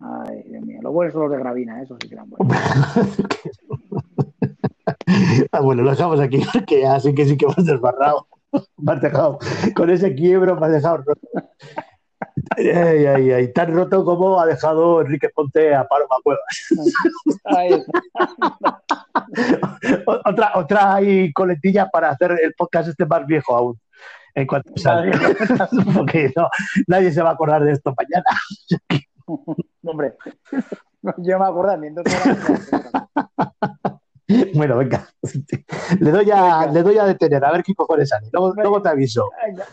Ay, 0.01 0.43
Dios 0.49 0.65
mío. 0.67 0.81
Los 0.83 0.93
buenos 0.93 1.13
son 1.13 1.23
los 1.23 1.31
de 1.31 1.39
Gravina, 1.39 1.81
eso 1.81 1.97
sí 2.01 2.09
que 2.09 2.15
eran 2.15 2.29
buenos. 2.29 2.57
Ah, 5.53 5.61
bueno, 5.61 5.83
lo 5.83 5.91
dejamos 5.91 6.21
aquí 6.21 6.43
porque 6.53 6.87
así 6.87 7.15
que 7.15 7.27
sí 7.27 7.37
que 7.37 7.45
hemos 7.45 7.65
desbarrado. 7.65 8.27
Me 8.79 8.93
has 8.93 9.01
dejado 9.01 9.39
con 9.77 9.91
ese 9.91 10.15
quiebro, 10.15 10.59
me 10.59 10.67
has 10.67 10.73
dejado 10.73 10.99
roto. 10.99 11.21
Ay, 12.57 13.07
ay, 13.07 13.33
ay, 13.33 13.53
tan 13.53 13.75
roto 13.75 14.05
como 14.05 14.41
ha 14.41 14.47
dejado 14.47 15.01
Enrique 15.01 15.29
Ponte 15.29 15.75
a 15.75 15.87
Paloma 15.87 16.17
Cuevas. 16.23 16.43
Otra, 20.25 20.53
otra 20.55 20.99
coletilla 21.35 21.89
para 21.89 22.11
hacer 22.11 22.33
el 22.43 22.55
podcast 22.55 22.89
este 22.89 23.07
más 23.07 23.27
viejo 23.27 23.55
aún. 23.55 23.81
En 24.35 24.47
cuanto 24.47 24.73
salga. 24.77 25.13
Porque 25.95 26.33
no, 26.35 26.49
nadie 26.87 27.13
se 27.13 27.23
va 27.23 27.31
a 27.31 27.33
acordar 27.33 27.63
de 27.65 27.73
esto 27.73 27.95
mañana. 27.97 28.25
Hombre, 29.85 30.15
yo 31.19 31.39
me 31.39 31.45
acuerdo 31.45 31.77
ni 31.77 31.89
entonces 31.89 32.19
Bueno, 34.55 34.79
venga. 34.79 35.09
Le 36.01 36.11
doy 36.11 36.31
a, 36.31 36.61
Venga. 36.61 36.73
le 36.73 36.83
doy 36.83 36.99
a 36.99 37.05
detener, 37.05 37.45
a 37.45 37.53
ver 37.53 37.63
qué 37.63 37.75
cojones 37.75 38.09
sale. 38.09 38.29
Luego, 38.33 38.55
luego 38.55 38.83
te 38.83 38.89
aviso. 38.89 39.31
Venga, 39.45 39.67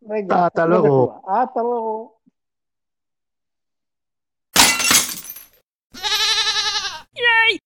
venga, 0.00 0.46
Hasta 0.46 0.66
luego. 0.66 1.22
Hasta 1.26 1.62
luego. 1.62 2.21
Yay! 7.16 7.62